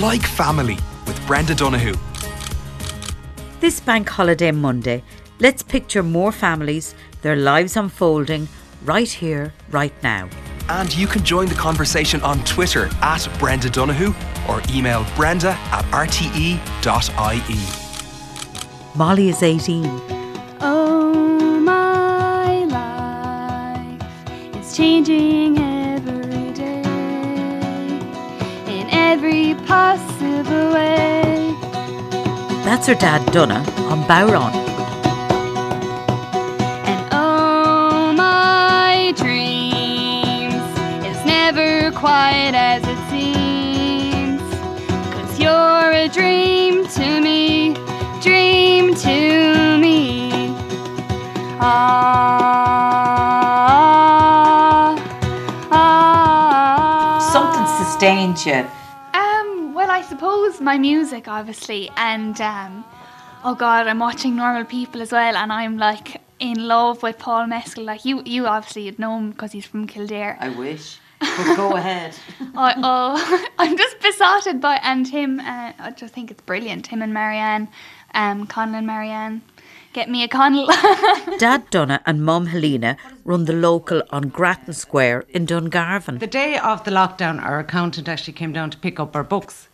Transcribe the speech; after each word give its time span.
like 0.00 0.22
family 0.22 0.78
with 1.06 1.26
Brenda 1.26 1.54
Donohoe. 1.54 1.94
This 3.60 3.80
bank 3.80 4.08
holiday 4.08 4.50
Monday, 4.52 5.02
let's 5.40 5.62
picture 5.62 6.02
more 6.02 6.32
families, 6.32 6.94
their 7.22 7.36
lives 7.36 7.76
unfolding 7.76 8.48
right 8.84 9.08
here, 9.08 9.54
right 9.70 9.94
now. 10.02 10.28
And 10.68 10.94
you 10.94 11.06
can 11.06 11.24
join 11.24 11.48
the 11.48 11.54
conversation 11.54 12.20
on 12.22 12.44
Twitter 12.44 12.90
at 13.00 13.26
Brenda 13.38 13.70
Donohoe 13.70 14.14
or 14.48 14.60
email 14.70 15.06
brenda 15.14 15.56
at 15.70 15.84
rte.ie. 15.86 16.58
Molly 18.94 19.28
is 19.28 19.42
18. 19.42 19.84
Oh, 20.60 21.60
my 21.60 22.64
life 22.64 24.56
is 24.56 24.76
changing 24.76 25.45
possible 29.66 30.72
way. 30.72 31.54
That's 32.64 32.86
her 32.86 32.94
dad, 32.94 33.24
Donna, 33.32 33.64
on 33.90 34.02
bodhrán. 34.04 34.52
And 36.90 37.08
oh, 37.12 38.12
my 38.16 39.12
dreams 39.16 40.64
is 41.06 41.24
never 41.24 41.90
quite 41.92 42.54
as 42.54 42.82
it 42.86 42.98
seems. 43.10 44.42
Cause 45.14 45.38
you're 45.38 45.92
a 45.92 46.08
dream 46.08 46.86
to 46.98 47.20
me, 47.20 47.74
dream 48.20 48.94
to 48.94 49.78
me. 49.78 50.54
Ah, 51.60 51.76
ah. 55.70 57.18
Something 57.32 57.66
sustained 57.84 58.44
you. 58.46 58.66
Well, 60.56 60.62
I 60.62 60.68
suppose 60.68 60.74
my 60.74 60.78
music, 60.78 61.28
obviously, 61.28 61.90
and 61.96 62.40
um, 62.40 62.84
oh 63.44 63.54
god, 63.54 63.86
I'm 63.88 63.98
watching 63.98 64.36
Normal 64.36 64.64
People 64.64 65.02
as 65.02 65.12
well, 65.12 65.36
and 65.36 65.52
I'm 65.52 65.76
like 65.76 66.22
in 66.38 66.66
love 66.66 67.02
with 67.02 67.18
Paul 67.18 67.46
Mescal. 67.46 67.84
Like 67.84 68.06
you, 68.06 68.22
you 68.24 68.46
obviously 68.46 68.86
you'd 68.86 68.98
know 68.98 69.18
him 69.18 69.32
because 69.32 69.52
he's 69.52 69.66
from 69.66 69.86
Kildare. 69.86 70.38
I 70.40 70.48
wish. 70.48 70.98
But 71.20 71.56
go 71.56 71.76
ahead. 71.76 72.16
I, 72.54 72.74
oh, 72.78 73.46
I'm 73.58 73.76
just 73.76 74.00
besotted 74.00 74.62
by 74.62 74.80
and 74.82 75.06
him. 75.06 75.40
Uh, 75.40 75.72
I 75.78 75.92
just 75.94 76.14
think 76.14 76.30
it's 76.30 76.40
brilliant. 76.42 76.86
Him 76.86 77.02
and 77.02 77.12
Marianne, 77.12 77.68
um, 78.14 78.46
Connell 78.46 78.76
and 78.76 78.86
Marianne. 78.86 79.42
Get 79.92 80.08
me 80.08 80.24
a 80.24 80.28
Connell. 80.28 80.68
Dad 81.38 81.68
Donna 81.70 82.00
and 82.06 82.24
Mum 82.24 82.46
Helena 82.46 82.96
run 83.24 83.44
the 83.44 83.52
local 83.52 84.02
on 84.08 84.28
Grattan 84.28 84.72
Square 84.72 85.24
in 85.28 85.46
Dungarvan. 85.46 86.18
The 86.18 86.26
day 86.26 86.56
of 86.58 86.84
the 86.84 86.90
lockdown, 86.90 87.42
our 87.42 87.58
accountant 87.58 88.08
actually 88.08 88.34
came 88.34 88.52
down 88.54 88.70
to 88.70 88.78
pick 88.78 88.98
up 88.98 89.14
our 89.14 89.24
books. 89.24 89.68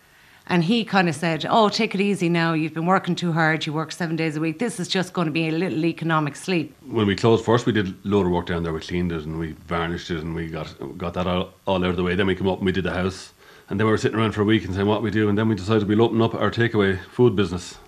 And 0.52 0.62
he 0.62 0.84
kind 0.84 1.08
of 1.08 1.14
said, 1.14 1.46
Oh, 1.48 1.70
take 1.70 1.94
it 1.94 2.00
easy 2.02 2.28
now. 2.28 2.52
You've 2.52 2.74
been 2.74 2.84
working 2.84 3.14
too 3.14 3.32
hard. 3.32 3.64
You 3.64 3.72
work 3.72 3.90
seven 3.90 4.16
days 4.16 4.36
a 4.36 4.40
week. 4.40 4.58
This 4.58 4.78
is 4.78 4.86
just 4.86 5.14
going 5.14 5.24
to 5.24 5.32
be 5.32 5.48
a 5.48 5.50
little 5.50 5.86
economic 5.86 6.36
sleep. 6.36 6.76
When 6.84 7.06
we 7.06 7.16
closed 7.16 7.42
first, 7.42 7.64
we 7.64 7.72
did 7.72 7.88
a 7.88 7.94
load 8.04 8.26
of 8.26 8.32
work 8.32 8.48
down 8.48 8.62
there. 8.62 8.74
We 8.74 8.80
cleaned 8.80 9.12
it 9.12 9.24
and 9.24 9.38
we 9.38 9.52
varnished 9.66 10.10
it 10.10 10.18
and 10.18 10.34
we 10.34 10.48
got 10.48 10.74
got 10.98 11.14
that 11.14 11.26
all, 11.26 11.54
all 11.64 11.82
out 11.82 11.88
of 11.88 11.96
the 11.96 12.02
way. 12.02 12.16
Then 12.16 12.26
we 12.26 12.34
came 12.34 12.48
up 12.48 12.58
and 12.58 12.66
we 12.66 12.72
did 12.72 12.84
the 12.84 12.92
house. 12.92 13.32
And 13.70 13.80
then 13.80 13.86
we 13.86 13.92
were 13.92 13.96
sitting 13.96 14.18
around 14.18 14.32
for 14.32 14.42
a 14.42 14.44
week 14.44 14.66
and 14.66 14.74
saying 14.74 14.86
what 14.86 15.02
we 15.02 15.10
do. 15.10 15.30
And 15.30 15.38
then 15.38 15.48
we 15.48 15.54
decided 15.54 15.88
we'll 15.88 16.02
open 16.02 16.20
up 16.20 16.34
our 16.34 16.50
takeaway 16.50 17.02
food 17.04 17.34
business. 17.34 17.78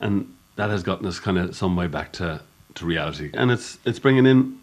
And 0.00 0.36
that 0.56 0.68
has 0.68 0.82
gotten 0.82 1.06
us 1.06 1.18
kind 1.18 1.38
of 1.38 1.56
some 1.56 1.76
way 1.76 1.86
back 1.86 2.12
to, 2.12 2.42
to 2.74 2.84
reality. 2.84 3.30
And 3.32 3.50
it's 3.50 3.78
it's 3.86 3.98
bringing 3.98 4.26
in 4.26 4.60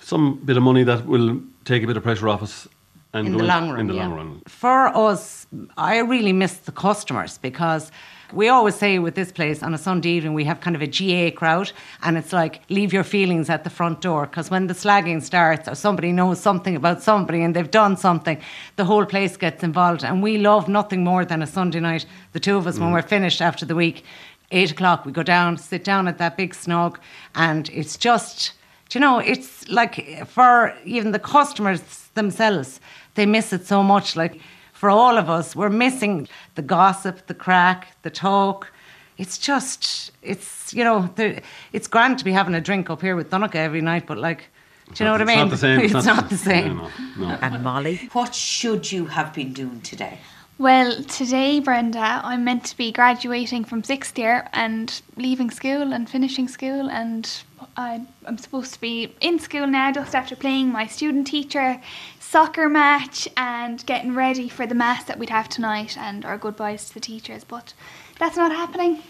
some 0.00 0.40
bit 0.44 0.56
of 0.56 0.64
money 0.64 0.82
that 0.82 1.06
will 1.06 1.40
take 1.64 1.84
a 1.84 1.86
bit 1.86 1.96
of 1.96 2.02
pressure 2.02 2.28
off 2.28 2.42
us. 2.42 2.66
And 3.12 3.26
in 3.26 3.32
go 3.32 3.38
the 3.38 3.44
long 3.44 3.70
run. 3.70 3.80
In 3.80 3.86
the 3.88 3.94
yeah. 3.94 4.06
long 4.06 4.16
run. 4.16 4.42
For 4.46 4.86
us, 4.96 5.46
I 5.76 5.98
really 5.98 6.32
miss 6.32 6.54
the 6.58 6.72
customers 6.72 7.38
because 7.38 7.90
we 8.32 8.48
always 8.48 8.76
say 8.76 8.98
with 8.98 9.14
this 9.14 9.32
place 9.32 9.62
on 9.62 9.74
a 9.74 9.78
Sunday 9.78 10.10
evening 10.10 10.34
we 10.34 10.44
have 10.44 10.60
kind 10.60 10.76
of 10.76 10.82
a 10.82 10.86
GAA 10.86 11.36
crowd 11.36 11.72
and 12.02 12.16
it's 12.16 12.32
like 12.32 12.62
leave 12.68 12.92
your 12.92 13.04
feelings 13.04 13.50
at 13.50 13.64
the 13.64 13.70
front 13.70 14.00
door 14.00 14.26
because 14.26 14.50
when 14.50 14.66
the 14.66 14.74
slagging 14.74 15.22
starts 15.22 15.68
or 15.68 15.74
somebody 15.74 16.12
knows 16.12 16.40
something 16.40 16.76
about 16.76 17.02
somebody 17.02 17.42
and 17.42 17.56
they've 17.56 17.70
done 17.70 17.96
something, 17.96 18.40
the 18.76 18.84
whole 18.84 19.04
place 19.04 19.36
gets 19.36 19.62
involved 19.62 20.04
and 20.04 20.22
we 20.22 20.38
love 20.38 20.68
nothing 20.68 21.02
more 21.02 21.24
than 21.24 21.42
a 21.42 21.46
Sunday 21.46 21.80
night. 21.80 22.06
The 22.32 22.40
two 22.40 22.56
of 22.56 22.66
us 22.66 22.78
when 22.78 22.90
mm. 22.90 22.92
we're 22.92 23.02
finished 23.02 23.42
after 23.42 23.66
the 23.66 23.74
week, 23.74 24.04
eight 24.52 24.70
o'clock 24.70 25.04
we 25.04 25.12
go 25.12 25.22
down, 25.22 25.58
sit 25.58 25.84
down 25.84 26.06
at 26.06 26.18
that 26.18 26.36
big 26.36 26.54
snog 26.54 26.98
and 27.34 27.68
it's 27.70 27.96
just. 27.96 28.52
Do 28.90 28.98
you 28.98 29.00
know, 29.00 29.20
it's 29.20 29.68
like 29.68 30.00
eh, 30.00 30.24
for 30.24 30.76
even 30.84 31.12
the 31.12 31.20
customers 31.20 31.80
themselves, 32.14 32.80
they 33.14 33.24
miss 33.24 33.52
it 33.52 33.64
so 33.66 33.82
much. 33.84 34.16
Like 34.16 34.40
for 34.72 34.90
all 34.90 35.16
of 35.16 35.30
us, 35.30 35.54
we're 35.54 35.70
missing 35.70 36.28
the 36.56 36.62
gossip, 36.62 37.26
the 37.28 37.34
crack, 37.34 37.96
the 38.02 38.10
talk. 38.10 38.70
It's 39.16 39.38
just, 39.38 40.10
it's, 40.22 40.74
you 40.74 40.82
know, 40.82 41.08
the, 41.14 41.40
it's 41.72 41.86
grand 41.86 42.18
to 42.18 42.24
be 42.24 42.32
having 42.32 42.54
a 42.54 42.60
drink 42.60 42.90
up 42.90 43.00
here 43.00 43.14
with 43.14 43.30
Donica 43.30 43.58
every 43.58 43.80
night, 43.80 44.06
but 44.06 44.18
like, 44.18 44.48
do 44.92 45.04
you 45.04 45.06
know 45.06 45.12
what 45.12 45.22
I 45.22 45.24
mean? 45.24 45.38
It's 45.52 45.52
not 45.52 45.52
the 45.52 45.56
same. 45.56 45.80
It's, 45.80 46.06
not, 46.06 46.28
the 46.28 46.36
same. 46.36 46.76
No, 46.78 46.90
no, 47.16 47.28
no. 47.28 47.38
And 47.42 47.62
Molly. 47.62 48.08
What 48.12 48.34
should 48.34 48.90
you 48.90 49.06
have 49.06 49.32
been 49.32 49.52
doing 49.52 49.80
today? 49.82 50.18
well, 50.60 51.02
today, 51.04 51.58
Brenda, 51.58 52.20
I'm 52.22 52.44
meant 52.44 52.64
to 52.66 52.76
be 52.76 52.92
graduating 52.92 53.64
from 53.64 53.82
sixth 53.82 54.18
year 54.18 54.46
and 54.52 55.00
leaving 55.16 55.50
school 55.50 55.94
and 55.94 56.08
finishing 56.08 56.48
school, 56.48 56.90
and 56.90 57.42
I, 57.80 58.02
I'm 58.26 58.36
supposed 58.36 58.74
to 58.74 58.80
be 58.80 59.14
in 59.22 59.38
school 59.38 59.66
now 59.66 59.90
just 59.90 60.14
after 60.14 60.36
playing 60.36 60.70
my 60.70 60.86
student 60.86 61.26
teacher 61.26 61.80
soccer 62.18 62.68
match 62.68 63.26
and 63.38 63.84
getting 63.86 64.14
ready 64.14 64.50
for 64.50 64.66
the 64.66 64.74
mass 64.74 65.04
that 65.04 65.18
we'd 65.18 65.30
have 65.30 65.48
tonight 65.48 65.96
and 65.96 66.26
our 66.26 66.36
goodbyes 66.36 66.88
to 66.88 66.94
the 66.94 67.00
teachers. 67.00 67.42
But 67.42 67.72
that's 68.18 68.36
not 68.36 68.52
happening. 68.52 69.02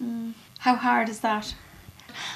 Mm. 0.00 0.34
How 0.60 0.76
hard 0.76 1.08
is 1.08 1.20
that? 1.20 1.56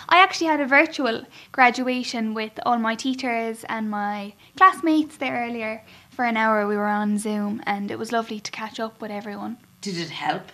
I 0.09 0.19
actually 0.19 0.49
had 0.49 0.61
a 0.61 0.67
virtual 0.67 1.25
graduation 1.53 2.35
with 2.35 2.59
all 2.67 2.79
my 2.79 2.97
teachers 2.97 3.65
and 3.69 3.89
my 3.89 4.35
classmates 4.57 5.17
there 5.17 5.47
earlier. 5.47 5.85
For 6.11 6.25
an 6.25 6.37
hour, 6.37 6.67
we 6.67 6.77
were 6.77 6.87
on 6.87 7.19
Zoom, 7.19 7.63
and 7.65 7.93
it 7.93 7.99
was 8.01 8.11
lovely 8.11 8.41
to 8.41 8.51
catch 8.51 8.81
up 8.81 9.01
with 9.01 9.13
everyone. 9.13 9.59
Did 9.81 9.97
it 9.99 10.11
help? 10.11 10.51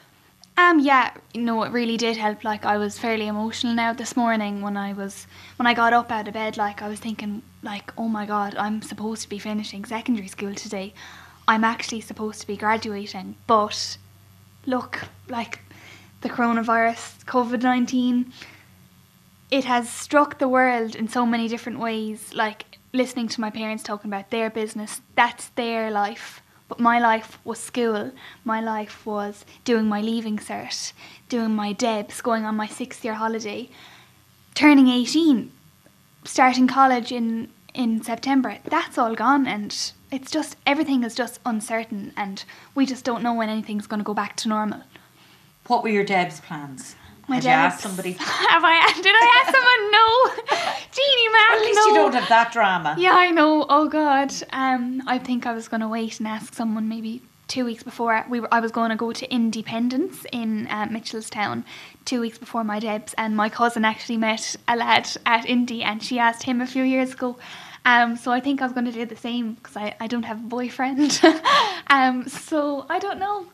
Um, 0.56 0.78
yeah, 0.78 1.12
no, 1.34 1.64
it 1.64 1.72
really 1.72 1.96
did 1.96 2.16
help. 2.16 2.44
Like, 2.44 2.64
I 2.64 2.78
was 2.78 2.98
fairly 2.98 3.26
emotional 3.26 3.74
now 3.74 3.92
this 3.92 4.16
morning 4.16 4.62
when 4.62 4.76
I 4.76 4.92
was 4.92 5.26
when 5.56 5.66
I 5.66 5.74
got 5.74 5.92
up 5.92 6.12
out 6.12 6.28
of 6.28 6.34
bed. 6.34 6.56
Like, 6.56 6.80
I 6.80 6.88
was 6.88 7.00
thinking, 7.00 7.42
like, 7.62 7.92
oh 7.98 8.08
my 8.08 8.24
god, 8.24 8.54
I'm 8.56 8.80
supposed 8.80 9.22
to 9.22 9.28
be 9.28 9.38
finishing 9.38 9.84
secondary 9.84 10.28
school 10.28 10.54
today. 10.54 10.94
I'm 11.48 11.64
actually 11.64 12.02
supposed 12.02 12.40
to 12.40 12.46
be 12.46 12.56
graduating, 12.56 13.34
but 13.46 13.98
look, 14.64 15.00
like, 15.28 15.58
the 16.20 16.30
coronavirus, 16.30 17.24
COVID 17.24 17.62
nineteen, 17.62 18.32
it 19.50 19.64
has 19.64 19.90
struck 19.90 20.38
the 20.38 20.48
world 20.48 20.94
in 20.94 21.08
so 21.08 21.26
many 21.26 21.48
different 21.48 21.80
ways. 21.80 22.32
Like 22.32 22.78
listening 22.92 23.26
to 23.28 23.40
my 23.40 23.50
parents 23.50 23.82
talking 23.82 24.08
about 24.08 24.30
their 24.30 24.50
business, 24.50 25.00
that's 25.16 25.48
their 25.48 25.90
life. 25.90 26.40
But 26.68 26.80
my 26.80 26.98
life 26.98 27.38
was 27.44 27.58
school. 27.58 28.12
My 28.44 28.60
life 28.60 29.04
was 29.04 29.44
doing 29.64 29.86
my 29.86 30.00
leaving 30.00 30.38
cert, 30.38 30.92
doing 31.28 31.54
my 31.54 31.74
DEBs, 31.74 32.22
going 32.22 32.44
on 32.44 32.56
my 32.56 32.66
sixth 32.66 33.04
year 33.04 33.14
holiday, 33.14 33.68
turning 34.54 34.88
18, 34.88 35.52
starting 36.24 36.66
college 36.66 37.12
in, 37.12 37.50
in 37.74 38.02
September. 38.02 38.58
That's 38.64 38.96
all 38.96 39.14
gone 39.14 39.46
and 39.46 39.92
it's 40.10 40.30
just, 40.30 40.56
everything 40.66 41.04
is 41.04 41.14
just 41.14 41.40
uncertain 41.44 42.12
and 42.16 42.44
we 42.74 42.86
just 42.86 43.04
don't 43.04 43.22
know 43.22 43.34
when 43.34 43.48
anything's 43.48 43.86
going 43.86 44.00
to 44.00 44.04
go 44.04 44.14
back 44.14 44.36
to 44.36 44.48
normal. 44.48 44.82
What 45.66 45.82
were 45.82 45.90
your 45.90 46.04
Deb's 46.04 46.40
plans? 46.40 46.96
My 47.28 47.36
Had 47.36 47.44
you 47.44 47.50
Debs- 47.50 47.82
somebody? 47.82 48.12
Have 48.18 48.62
I? 48.64 48.92
Did 48.94 49.06
I 49.06 49.42
ask 49.42 49.54
someone? 49.54 49.90
No. 49.90 50.06
Jeannie, 50.92 51.28
man. 51.32 51.50
At 51.52 51.60
least 51.60 51.80
no. 51.80 51.86
you 51.86 51.94
don't 51.94 52.14
have 52.14 52.28
that 52.28 52.52
drama. 52.52 52.96
Yeah, 52.98 53.12
I 53.14 53.30
know. 53.30 53.66
Oh 53.68 53.88
God. 53.88 54.32
Um, 54.52 55.02
I 55.06 55.18
think 55.18 55.46
I 55.46 55.52
was 55.52 55.68
gonna 55.68 55.88
wait 55.88 56.18
and 56.18 56.28
ask 56.28 56.54
someone 56.54 56.88
maybe 56.88 57.22
two 57.48 57.64
weeks 57.64 57.82
before 57.82 58.24
we 58.28 58.40
were. 58.40 58.52
I 58.52 58.60
was 58.60 58.72
going 58.72 58.90
to 58.90 58.96
go 58.96 59.12
to 59.12 59.32
Indiependence 59.32 60.26
in 60.32 60.66
uh, 60.68 60.86
Mitchelstown 60.86 61.64
two 62.04 62.20
weeks 62.20 62.38
before 62.38 62.64
my 62.64 62.78
debs, 62.80 63.14
and 63.16 63.36
my 63.36 63.48
cousin 63.48 63.84
actually 63.84 64.16
met 64.16 64.56
a 64.68 64.76
lad 64.76 65.08
at 65.26 65.46
Indy, 65.46 65.82
and 65.82 66.02
she 66.02 66.18
asked 66.18 66.42
him 66.42 66.60
a 66.60 66.66
few 66.66 66.82
years 66.82 67.12
ago. 67.12 67.36
Um, 67.86 68.16
so 68.16 68.32
I 68.32 68.40
think 68.40 68.62
I 68.62 68.64
was 68.64 68.72
going 68.72 68.86
to 68.86 68.92
do 68.92 69.04
the 69.04 69.16
same 69.16 69.54
because 69.54 69.76
I, 69.76 69.94
I 70.00 70.06
don't 70.06 70.22
have 70.22 70.38
a 70.38 70.48
boyfriend. 70.48 71.20
um, 71.88 72.26
so 72.28 72.86
I 72.88 72.98
don't 72.98 73.18
know. 73.18 73.46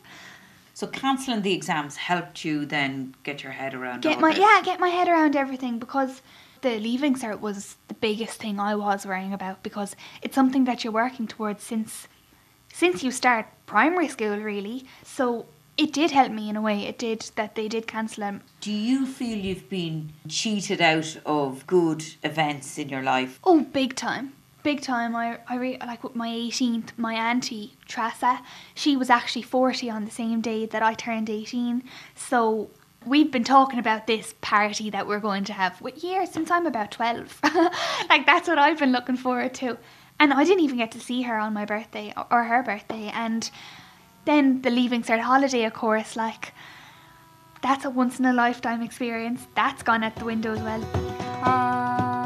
So 0.81 0.87
cancelling 0.87 1.43
the 1.43 1.53
exams 1.53 1.95
helped 1.95 2.43
you 2.43 2.65
then 2.65 3.13
get 3.21 3.43
your 3.43 3.51
head 3.51 3.75
around 3.75 4.01
Get 4.01 4.19
my 4.19 4.31
this. 4.31 4.39
yeah, 4.39 4.63
get 4.63 4.79
my 4.79 4.87
head 4.89 5.07
around 5.07 5.35
everything 5.35 5.77
because 5.77 6.23
the 6.61 6.79
leaving 6.79 7.13
cert 7.13 7.39
was 7.39 7.75
the 7.87 7.93
biggest 7.93 8.39
thing 8.39 8.59
I 8.59 8.73
was 8.73 9.05
worrying 9.05 9.31
about 9.31 9.61
because 9.61 9.95
it's 10.23 10.33
something 10.33 10.63
that 10.63 10.83
you're 10.83 10.91
working 10.91 11.27
towards 11.27 11.61
since 11.61 12.07
since 12.73 13.03
you 13.03 13.11
start 13.11 13.45
primary 13.67 14.07
school 14.07 14.37
really. 14.37 14.85
So 15.03 15.45
it 15.77 15.93
did 15.93 16.09
help 16.09 16.31
me 16.31 16.49
in 16.49 16.55
a 16.55 16.61
way. 16.61 16.87
It 16.87 16.97
did 16.97 17.29
that 17.35 17.53
they 17.53 17.67
did 17.67 17.85
cancel 17.85 18.21
them. 18.21 18.41
Do 18.61 18.71
you 18.71 19.05
feel 19.05 19.37
you've 19.37 19.69
been 19.69 20.13
cheated 20.27 20.81
out 20.81 21.15
of 21.27 21.67
good 21.67 22.03
events 22.23 22.79
in 22.79 22.89
your 22.89 23.03
life? 23.03 23.39
Oh, 23.43 23.61
big 23.61 23.95
time. 23.95 24.33
Big 24.63 24.81
time. 24.81 25.15
I, 25.15 25.39
I 25.47 25.57
re- 25.57 25.77
like 25.79 26.15
my 26.15 26.29
18th, 26.29 26.97
my 26.97 27.13
auntie 27.13 27.75
Tressa, 27.87 28.41
she 28.75 28.95
was 28.95 29.09
actually 29.09 29.43
40 29.43 29.89
on 29.89 30.05
the 30.05 30.11
same 30.11 30.41
day 30.41 30.65
that 30.65 30.83
I 30.83 30.93
turned 30.93 31.29
18. 31.29 31.83
So 32.15 32.69
we've 33.05 33.31
been 33.31 33.43
talking 33.43 33.79
about 33.79 34.07
this 34.07 34.33
party 34.41 34.89
that 34.89 35.07
we're 35.07 35.19
going 35.19 35.43
to 35.45 35.53
have 35.53 35.81
with 35.81 36.03
years 36.03 36.31
since 36.31 36.51
I'm 36.51 36.65
about 36.65 36.91
12. 36.91 37.39
like 38.09 38.25
that's 38.25 38.47
what 38.47 38.59
I've 38.59 38.79
been 38.79 38.91
looking 38.91 39.17
forward 39.17 39.53
to. 39.55 39.77
And 40.19 40.33
I 40.33 40.43
didn't 40.43 40.63
even 40.63 40.77
get 40.77 40.91
to 40.91 40.99
see 40.99 41.23
her 41.23 41.37
on 41.37 41.53
my 41.53 41.65
birthday 41.65 42.13
or 42.29 42.43
her 42.43 42.61
birthday. 42.61 43.09
And 43.13 43.49
then 44.25 44.61
the 44.61 44.69
Leaving 44.69 45.01
Cert 45.01 45.19
holiday, 45.19 45.65
of 45.65 45.73
course, 45.73 46.15
like 46.15 46.53
that's 47.61 47.85
a 47.85 47.89
once 47.89 48.19
in 48.19 48.25
a 48.25 48.33
lifetime 48.33 48.83
experience. 48.83 49.47
That's 49.55 49.81
gone 49.83 50.03
out 50.03 50.15
the 50.15 50.25
window 50.25 50.53
as 50.53 50.61
well. 50.61 50.83
Ah, 51.43 52.21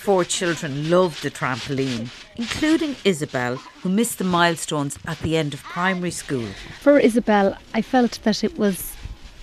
four 0.00 0.24
children 0.24 0.88
loved 0.88 1.22
the 1.22 1.30
trampoline, 1.30 2.08
including 2.36 2.96
Isabel, 3.04 3.56
who 3.82 3.90
missed 3.90 4.16
the 4.16 4.24
milestones 4.24 4.98
at 5.06 5.18
the 5.18 5.36
end 5.36 5.52
of 5.52 5.62
primary 5.62 6.10
school. 6.10 6.48
For 6.80 6.98
Isabel, 6.98 7.58
I 7.74 7.82
felt 7.82 8.18
that 8.22 8.42
it 8.42 8.58
was 8.58 8.96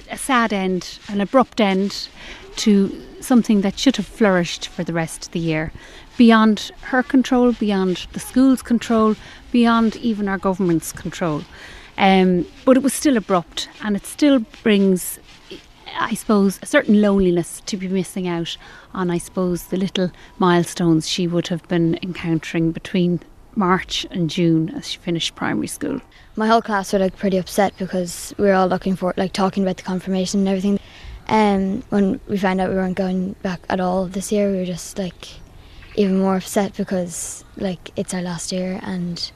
a 0.10 0.18
sad 0.18 0.52
end, 0.52 0.98
an 1.10 1.22
abrupt 1.22 1.62
end 1.62 2.10
to 2.56 3.04
something 3.22 3.62
that 3.62 3.78
should 3.78 3.98
have 3.98 4.08
flourished 4.08 4.68
for 4.68 4.84
the 4.84 4.94
rest 4.94 5.28
of 5.28 5.32
the 5.32 5.40
year. 5.40 5.72
Beyond 6.18 6.72
her 6.82 7.04
control, 7.04 7.52
beyond 7.52 8.08
the 8.14 8.20
school's 8.20 8.64
control, 8.64 9.16
beyond 9.52 9.96
even 9.98 10.28
our 10.28 10.40
government's 10.40 10.92
control. 10.92 11.44
Um, 12.00 12.48
but 12.66 12.78
it 12.78 12.84
was 12.84 12.94
still 12.94 13.16
abrupt 13.16 13.70
and 13.84 13.96
it 13.96 14.08
still 14.08 14.40
brings, 14.64 15.20
I 15.98 16.14
suppose, 16.14 16.60
a 16.62 16.66
certain 16.66 17.02
loneliness 17.02 17.62
to 17.66 17.78
be 17.78 17.88
missing 17.88 18.28
out 18.28 18.56
on, 18.94 19.10
I 19.10 19.18
suppose, 19.18 19.66
the 19.66 19.78
little 19.78 20.12
milestones 20.38 21.10
she 21.10 21.28
would 21.28 21.48
have 21.48 21.68
been 21.68 22.00
encountering 22.02 22.72
between 22.72 23.20
March 23.56 24.06
and 24.12 24.30
June 24.30 24.70
as 24.70 24.88
she 24.88 25.00
finished 25.00 25.36
primary 25.36 25.68
school. 25.68 26.00
my 26.36 26.48
whole 26.48 26.62
class 26.62 26.94
were 26.94 27.00
like 27.00 27.18
pretty 27.18 27.38
upset 27.38 27.74
because 27.80 28.34
we 28.38 28.46
were 28.46 28.54
all 28.54 28.68
looking 28.68 28.96
for 28.96 29.14
like 29.18 29.34
talking 29.34 29.64
about 29.64 29.78
the 29.78 29.84
confirmation 29.84 30.42
and 30.42 30.50
everything. 30.50 30.80
Um, 31.28 31.84
when 31.90 32.20
we 32.28 32.38
found 32.38 32.62
out 32.62 32.70
we 32.70 32.76
weren't 32.76 32.96
going 32.96 33.34
back 33.42 33.60
at 33.70 33.80
all 33.80 34.06
this 34.06 34.32
year, 34.32 34.52
we 34.52 34.58
were 34.58 34.66
just 34.66 34.98
like 34.98 35.28
even 35.96 36.20
more 36.20 36.38
upset 36.38 36.78
because 36.78 37.44
like 37.58 37.92
it's 37.96 38.14
our 38.14 38.22
last 38.22 38.52
year 38.52 38.80
and 38.84 39.32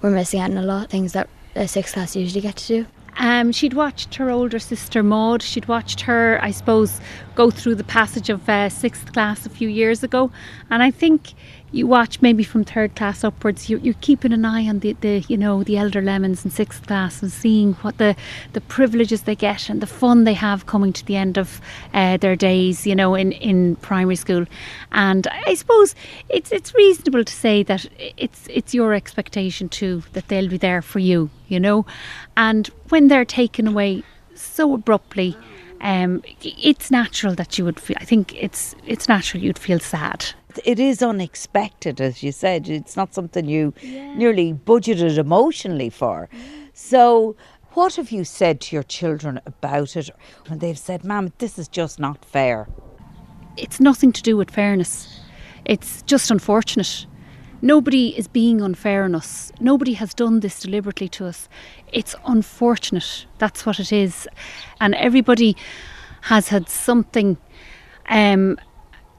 we're 0.00 0.10
missing 0.10 0.40
out 0.40 0.50
on 0.50 0.56
a 0.56 0.62
lot 0.62 0.84
of 0.84 0.90
things 0.90 1.12
that 1.12 1.28
a 1.56 1.66
sixth 1.66 1.94
class 1.94 2.14
usually 2.14 2.40
get 2.40 2.56
to 2.56 2.66
do. 2.66 2.86
Um, 3.18 3.52
she'd 3.52 3.74
watched 3.74 4.16
her 4.16 4.30
older 4.30 4.58
sister 4.58 5.02
Maud. 5.02 5.42
She'd 5.42 5.66
watched 5.68 6.00
her, 6.02 6.38
I 6.42 6.50
suppose, 6.50 7.00
go 7.34 7.50
through 7.50 7.76
the 7.76 7.84
passage 7.84 8.28
of 8.28 8.48
uh, 8.48 8.68
sixth 8.68 9.12
class 9.12 9.46
a 9.46 9.50
few 9.50 9.68
years 9.68 10.02
ago, 10.02 10.30
and 10.70 10.82
I 10.82 10.90
think 10.90 11.34
you 11.74 11.88
watch 11.88 12.22
maybe 12.22 12.44
from 12.44 12.62
third 12.62 12.94
class 12.94 13.24
upwards. 13.24 13.68
You, 13.68 13.78
you're 13.78 13.94
keeping 14.00 14.32
an 14.32 14.44
eye 14.44 14.68
on 14.68 14.78
the, 14.78 14.92
the, 15.00 15.24
you 15.28 15.36
know, 15.36 15.64
the 15.64 15.76
elder 15.76 16.00
lemons 16.00 16.44
in 16.44 16.52
sixth 16.52 16.86
class 16.86 17.20
and 17.20 17.32
seeing 17.32 17.72
what 17.74 17.98
the 17.98 18.14
the 18.52 18.60
privileges 18.60 19.22
they 19.22 19.34
get 19.34 19.68
and 19.68 19.80
the 19.80 19.86
fun 19.86 20.22
they 20.22 20.34
have 20.34 20.66
coming 20.66 20.92
to 20.92 21.04
the 21.04 21.16
end 21.16 21.36
of 21.36 21.60
uh, 21.92 22.16
their 22.16 22.36
days, 22.36 22.86
you 22.86 22.94
know, 22.94 23.16
in, 23.16 23.32
in 23.32 23.74
primary 23.76 24.14
school. 24.14 24.46
And 24.92 25.26
I 25.26 25.54
suppose 25.54 25.96
it's 26.28 26.52
it's 26.52 26.74
reasonable 26.74 27.24
to 27.24 27.32
say 27.32 27.64
that 27.64 27.86
it's 28.16 28.46
it's 28.48 28.72
your 28.72 28.94
expectation 28.94 29.68
too 29.68 30.04
that 30.12 30.28
they'll 30.28 30.48
be 30.48 30.58
there 30.58 30.80
for 30.80 31.00
you, 31.00 31.28
you 31.48 31.58
know, 31.58 31.84
and 32.36 32.68
when 32.90 33.08
they're 33.08 33.24
taken 33.24 33.66
away 33.66 34.04
so 34.34 34.74
abruptly. 34.74 35.36
Um, 35.80 36.22
it's 36.40 36.90
natural 36.90 37.34
that 37.34 37.58
you 37.58 37.64
would 37.66 37.78
feel. 37.78 37.98
I 38.00 38.06
think 38.06 38.32
it's 38.42 38.74
it's 38.86 39.06
natural 39.06 39.42
you'd 39.42 39.58
feel 39.58 39.80
sad. 39.80 40.24
It 40.64 40.78
is 40.78 41.02
unexpected, 41.02 42.00
as 42.00 42.22
you 42.22 42.32
said. 42.32 42.68
It's 42.68 42.96
not 42.96 43.14
something 43.14 43.46
you 43.46 43.72
nearly 43.82 44.54
budgeted 44.54 45.18
emotionally 45.18 45.90
for. 45.90 46.28
So, 46.72 47.36
what 47.72 47.96
have 47.96 48.12
you 48.12 48.24
said 48.24 48.60
to 48.62 48.76
your 48.76 48.84
children 48.84 49.40
about 49.46 49.96
it 49.96 50.10
when 50.46 50.60
they've 50.60 50.78
said, 50.78 51.04
Ma'am, 51.04 51.32
this 51.38 51.58
is 51.58 51.66
just 51.66 51.98
not 51.98 52.24
fair? 52.24 52.68
it's 53.56 53.80
nothing 53.80 54.12
to 54.12 54.22
do 54.22 54.36
with 54.36 54.50
fairness. 54.50 55.20
It's 55.64 56.02
just 56.02 56.30
unfortunate. 56.30 57.06
Nobody 57.62 58.16
is 58.18 58.28
being 58.28 58.60
unfair 58.60 59.04
on 59.04 59.14
us. 59.14 59.50
Nobody 59.60 59.94
has 59.94 60.12
done 60.12 60.40
this 60.40 60.60
deliberately 60.60 61.08
to 61.10 61.26
us. 61.26 61.48
It's 61.92 62.14
unfortunate. 62.26 63.26
That's 63.38 63.64
what 63.64 63.80
it 63.80 63.92
is. 63.92 64.28
And 64.80 64.94
everybody 64.96 65.56
has 66.22 66.48
had 66.48 66.68
something 66.68 67.38
um, 68.08 68.58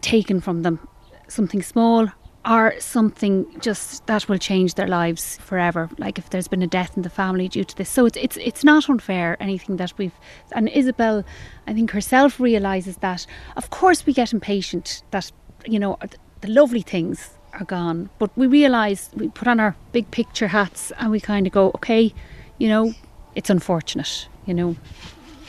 taken 0.01 0.41
from 0.41 0.61
them, 0.61 0.87
something 1.27 1.61
small 1.61 2.09
or 2.47 2.73
something 2.79 3.45
just 3.59 4.05
that 4.05 4.29
will 4.29 4.37
change 4.37 4.75
their 4.75 4.87
lives 4.87 5.37
forever. 5.37 5.89
Like 5.97 6.19
if 6.19 6.29
there's 6.29 6.47
been 6.47 6.61
a 6.61 6.67
death 6.67 6.95
in 6.95 7.03
the 7.03 7.09
family 7.09 7.47
due 7.47 7.63
to 7.63 7.75
this, 7.75 7.89
so 7.89 8.05
it's 8.05 8.17
it's 8.17 8.37
it's 8.37 8.63
not 8.63 8.89
unfair. 8.89 9.37
Anything 9.39 9.77
that 9.77 9.93
we've 9.97 10.13
and 10.51 10.69
Isabel, 10.69 11.23
I 11.67 11.73
think 11.73 11.91
herself 11.91 12.39
realizes 12.39 12.97
that. 12.97 13.25
Of 13.57 13.69
course, 13.69 14.05
we 14.05 14.13
get 14.13 14.33
impatient 14.33 15.03
that 15.11 15.31
you 15.65 15.79
know 15.79 15.97
the, 16.41 16.47
lovely 16.47 16.81
things 16.81 17.31
are 17.53 17.65
gone, 17.65 18.09
but 18.19 18.29
we 18.37 18.45
realize 18.45 19.09
we 19.15 19.29
put 19.29 19.47
on 19.47 19.59
our 19.59 19.75
big 19.91 20.11
picture 20.11 20.47
hats 20.47 20.91
and 20.99 21.09
we 21.09 21.19
kind 21.19 21.47
of 21.47 21.53
go, 21.53 21.69
okay, 21.69 22.13
you 22.59 22.67
know, 22.67 22.93
it's 23.33 23.49
unfortunate, 23.49 24.27
you 24.45 24.53
know, 24.53 24.75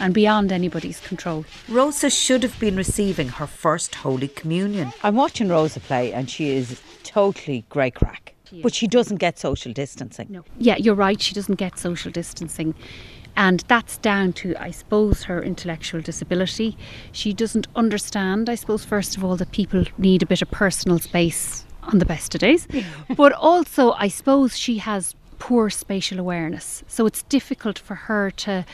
and 0.01 0.15
beyond 0.15 0.53
anybody's 0.53 1.01
control. 1.01 1.45
Rosa 1.69 2.11
should 2.11 2.43
have 2.43 2.59
been 2.59 2.77
receiving 2.77 3.29
her 3.29 3.47
first 3.47 3.95
Holy 3.97 4.29
Communion. 4.29 4.93
I'm 5.03 5.17
watching 5.17 5.49
Rosa 5.49 5.81
play 5.81 6.13
and 6.13 6.29
she 6.29 6.51
is 6.51 6.81
totally 7.03 7.65
grey 7.69 7.91
crack. 7.91 8.35
But 8.63 8.75
she 8.75 8.87
doesn't 8.87 9.17
get 9.17 9.39
social 9.39 9.73
distancing. 9.73 10.29
No. 10.31 10.45
Yeah, 10.59 10.77
you're 10.77 10.95
right. 10.95 11.21
She 11.21 11.35
doesn't 11.35 11.57
get 11.57 11.79
social 11.79 12.13
distancing. 12.13 12.75
And 13.37 13.63
that's 13.69 13.99
down 13.99 14.33
to, 14.35 14.55
I 14.59 14.71
suppose, 14.71 15.25
her 15.25 15.43
intellectual 15.43 16.01
disability. 16.01 16.77
She 17.13 17.35
doesn't 17.35 17.67
understand, 17.77 18.49
I 18.49 18.55
suppose, 18.55 18.85
first 18.85 19.17
of 19.17 19.25
all, 19.25 19.37
that 19.37 19.51
people 19.51 19.85
need 19.99 20.23
a 20.23 20.27
bit 20.27 20.43
of 20.43 20.51
personal 20.51 20.99
space 20.99 21.67
on 21.83 21.99
the 21.99 22.07
best 22.07 22.35
of 22.35 22.41
days. 22.41 22.67
but 23.17 23.33
also, 23.33 23.93
I 23.93 24.09
suppose, 24.09 24.57
she 24.57 24.79
has 24.79 25.15
poor 25.39 25.69
spatial 25.69 26.19
awareness. 26.19 26.83
So 26.89 27.05
it's 27.05 27.23
difficult 27.25 27.79
for 27.79 27.95
her 27.95 28.31
to 28.31 28.65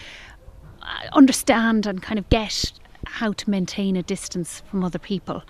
understand 1.13 1.87
and 1.87 2.03
kind 2.03 2.19
of 2.19 2.29
get 2.29 2.73
how 3.07 3.33
to 3.33 3.51
maintain 3.51 3.97
a 3.97 4.03
distance 4.03 4.63
from 4.71 4.85
other 4.85 4.99
people. 4.99 5.43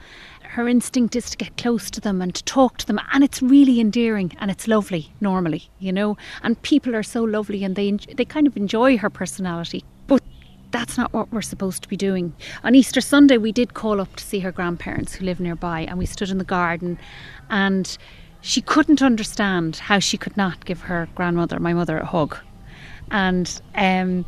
Her 0.42 0.68
instinct 0.68 1.16
is 1.16 1.30
to 1.30 1.36
get 1.36 1.56
close 1.56 1.90
to 1.90 2.00
them 2.00 2.20
and 2.20 2.34
to 2.34 2.44
talk 2.44 2.76
to 2.78 2.86
them, 2.86 3.00
and 3.12 3.24
it's 3.24 3.40
really 3.40 3.80
endearing 3.80 4.32
and 4.38 4.50
it's 4.50 4.68
lovely 4.68 5.12
normally, 5.20 5.70
you 5.78 5.92
know. 5.92 6.16
And 6.42 6.60
people 6.62 6.94
are 6.94 7.02
so 7.02 7.22
lovely 7.22 7.64
and 7.64 7.74
they 7.76 7.92
they 7.92 8.24
kind 8.24 8.46
of 8.46 8.56
enjoy 8.56 8.98
her 8.98 9.10
personality, 9.10 9.84
but 10.06 10.22
that's 10.70 10.98
not 10.98 11.12
what 11.12 11.32
we're 11.32 11.42
supposed 11.42 11.82
to 11.82 11.88
be 11.88 11.96
doing. 11.96 12.34
On 12.64 12.74
Easter 12.74 13.00
Sunday, 13.00 13.38
we 13.38 13.52
did 13.52 13.74
call 13.74 14.00
up 14.00 14.14
to 14.16 14.24
see 14.24 14.40
her 14.40 14.52
grandparents 14.52 15.14
who 15.14 15.24
live 15.24 15.40
nearby, 15.40 15.82
and 15.82 15.98
we 15.98 16.06
stood 16.06 16.30
in 16.30 16.38
the 16.38 16.44
garden, 16.44 16.98
and 17.48 17.96
she 18.42 18.60
couldn't 18.60 19.00
understand 19.00 19.76
how 19.76 19.98
she 20.00 20.18
could 20.18 20.36
not 20.36 20.64
give 20.64 20.82
her 20.82 21.08
grandmother, 21.14 21.58
my 21.60 21.72
mother, 21.72 21.98
a 21.98 22.06
hug, 22.06 22.36
and. 23.10 23.60
Um, 23.74 24.24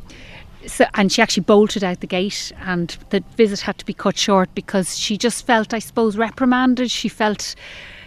so, 0.67 0.87
and 0.95 1.13
she 1.13 1.23
actually 1.23 1.43
bolted 1.43 1.85
out 1.85 2.01
the 2.01 2.07
gate, 2.07 2.53
and 2.61 2.97
the 3.11 3.23
visit 3.37 3.61
had 3.61 3.79
to 3.79 3.85
be 3.85 3.95
cut 3.95 4.17
short 4.17 4.55
because 4.55 4.99
she 4.99 5.17
just 5.17 5.47
felt, 5.47 5.75
I 5.75 5.79
suppose, 5.79 6.17
reprimanded. 6.17 6.91
She 6.91 7.09
felt 7.09 7.55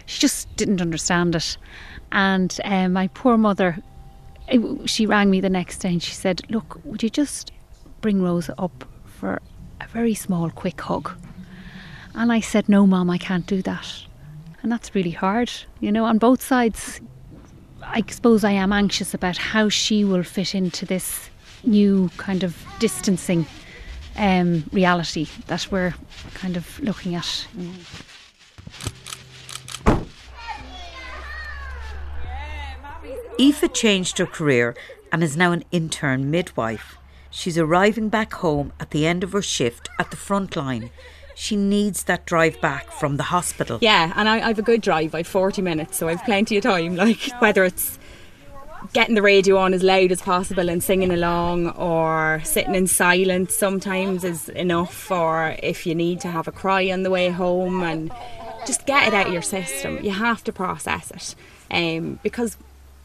she 0.06 0.20
just 0.20 0.54
didn't 0.56 0.80
understand 0.80 1.34
it, 1.34 1.56
and 2.12 2.58
um, 2.64 2.92
my 2.92 3.08
poor 3.08 3.36
mother, 3.36 3.78
eh, 4.48 4.58
she 4.86 5.06
rang 5.06 5.30
me 5.30 5.40
the 5.40 5.50
next 5.50 5.78
day 5.78 5.90
and 5.90 6.02
she 6.02 6.12
said, 6.12 6.42
"Look, 6.48 6.80
would 6.84 7.02
you 7.02 7.10
just 7.10 7.52
bring 8.00 8.22
Rosa 8.22 8.54
up 8.58 8.84
for 9.04 9.40
a 9.80 9.86
very 9.88 10.14
small, 10.14 10.50
quick 10.50 10.80
hug?" 10.80 11.10
And 12.14 12.32
I 12.32 12.40
said, 12.40 12.68
"No, 12.68 12.86
Mom, 12.86 13.10
I 13.10 13.18
can't 13.18 13.46
do 13.46 13.62
that," 13.62 13.86
and 14.62 14.72
that's 14.72 14.94
really 14.94 15.12
hard, 15.12 15.50
you 15.80 15.92
know, 15.92 16.04
on 16.04 16.18
both 16.18 16.42
sides. 16.42 17.00
I 17.82 18.02
suppose 18.08 18.44
I 18.44 18.50
am 18.50 18.72
anxious 18.72 19.14
about 19.14 19.38
how 19.38 19.68
she 19.68 20.04
will 20.04 20.24
fit 20.24 20.54
into 20.54 20.84
this 20.84 21.30
new 21.64 22.10
kind 22.16 22.42
of 22.44 22.56
distancing 22.78 23.46
um, 24.16 24.64
reality 24.72 25.26
that 25.46 25.68
we're 25.70 25.94
kind 26.34 26.56
of 26.56 26.78
looking 26.80 27.14
at. 27.14 27.46
Aoife 33.40 33.72
changed 33.72 34.18
her 34.18 34.26
career 34.26 34.74
and 35.12 35.22
is 35.22 35.36
now 35.36 35.52
an 35.52 35.64
intern 35.70 36.30
midwife. 36.30 36.96
She's 37.30 37.56
arriving 37.58 38.08
back 38.08 38.34
home 38.34 38.72
at 38.80 38.90
the 38.90 39.06
end 39.06 39.22
of 39.22 39.32
her 39.32 39.42
shift 39.42 39.88
at 39.98 40.10
the 40.10 40.16
front 40.16 40.56
line. 40.56 40.90
she 41.34 41.54
needs 41.54 42.02
that 42.04 42.26
drive 42.26 42.60
back 42.60 42.90
from 42.90 43.16
the 43.16 43.22
hospital. 43.22 43.78
Yeah, 43.80 44.12
and 44.16 44.28
I, 44.28 44.38
I 44.38 44.48
have 44.48 44.58
a 44.58 44.62
good 44.62 44.80
drive. 44.80 45.14
I've 45.14 45.28
40 45.28 45.62
minutes, 45.62 45.96
so 45.96 46.08
I've 46.08 46.24
plenty 46.24 46.56
of 46.56 46.64
time. 46.64 46.96
Like, 47.04 47.20
whether 47.40 47.62
it's 47.64 47.96
getting 48.92 49.14
the 49.14 49.22
radio 49.22 49.56
on 49.56 49.74
as 49.74 49.82
loud 49.82 50.12
as 50.12 50.22
possible 50.22 50.68
and 50.68 50.82
singing 50.82 51.10
along, 51.10 51.70
or 51.70 52.40
sitting 52.44 52.74
in 52.74 52.86
silence 52.86 53.54
sometimes 53.54 54.24
is 54.24 54.48
enough, 54.50 55.10
or 55.10 55.56
if 55.62 55.86
you 55.86 55.94
need 55.94 56.20
to 56.20 56.28
have 56.28 56.48
a 56.48 56.52
cry 56.52 56.90
on 56.90 57.02
the 57.02 57.10
way 57.10 57.30
home 57.30 57.82
and 57.82 58.12
just 58.66 58.86
get 58.86 59.08
it 59.08 59.14
out 59.14 59.26
of 59.28 59.32
your 59.32 59.42
system. 59.42 59.98
You 60.02 60.10
have 60.10 60.44
to 60.44 60.52
process 60.52 61.10
it 61.10 61.34
um, 61.70 62.18
because 62.22 62.56